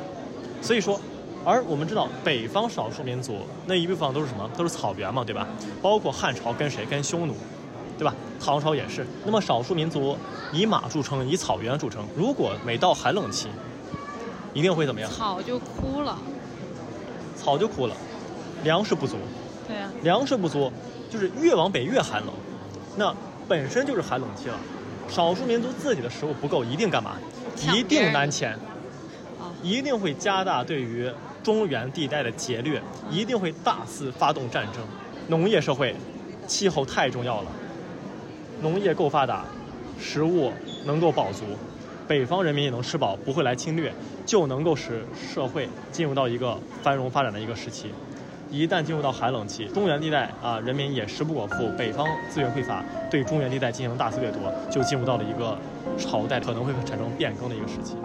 [0.61, 0.99] 所以说，
[1.43, 4.49] 而我们知道，北方少数民族那一部分都是什么？
[4.57, 5.47] 都是草原嘛，对吧？
[5.81, 6.85] 包括汉朝跟谁？
[6.85, 7.35] 跟匈奴，
[8.01, 8.15] 对吧？
[8.43, 9.05] 唐朝也是。
[9.23, 10.17] 那么少数民族
[10.51, 12.03] 以马著称，以草原著称。
[12.17, 13.47] 如果每到寒冷期，
[14.55, 15.07] 一定会怎么样？
[15.11, 16.17] 草就枯了。
[17.37, 17.95] 草就枯了，
[18.63, 19.17] 粮食不足。
[19.67, 20.73] 对啊、粮食不足，
[21.11, 22.33] 就是越往北越寒冷，
[22.97, 23.15] 那
[23.47, 24.57] 本身就是寒冷期了。
[25.07, 27.17] 少数民族自己的食物不够，一定干嘛？
[27.71, 28.53] 一定南迁
[29.39, 31.07] 哦，一定会加大对于
[31.43, 32.81] 中原地带的劫掠，
[33.11, 34.81] 一定会大肆发动战争。
[35.27, 35.95] 农业社会，
[36.47, 37.51] 气候太重要了，
[38.62, 39.43] 农业够发达，
[39.99, 40.51] 食物
[40.86, 41.43] 能够饱足，
[42.07, 43.91] 北方人民也能吃饱，不会来侵略，
[44.26, 47.91] 就能够使社会进入到一个繁荣发展的一个时期。
[48.51, 55.57] 一旦进入到寒冷期，中原地带啊，人民也食不果腹，北方资源匮乏，对中原地带进行大肆掠夺，就进入到了一个
[55.97, 57.95] 朝代可能会产生变更的一个时期。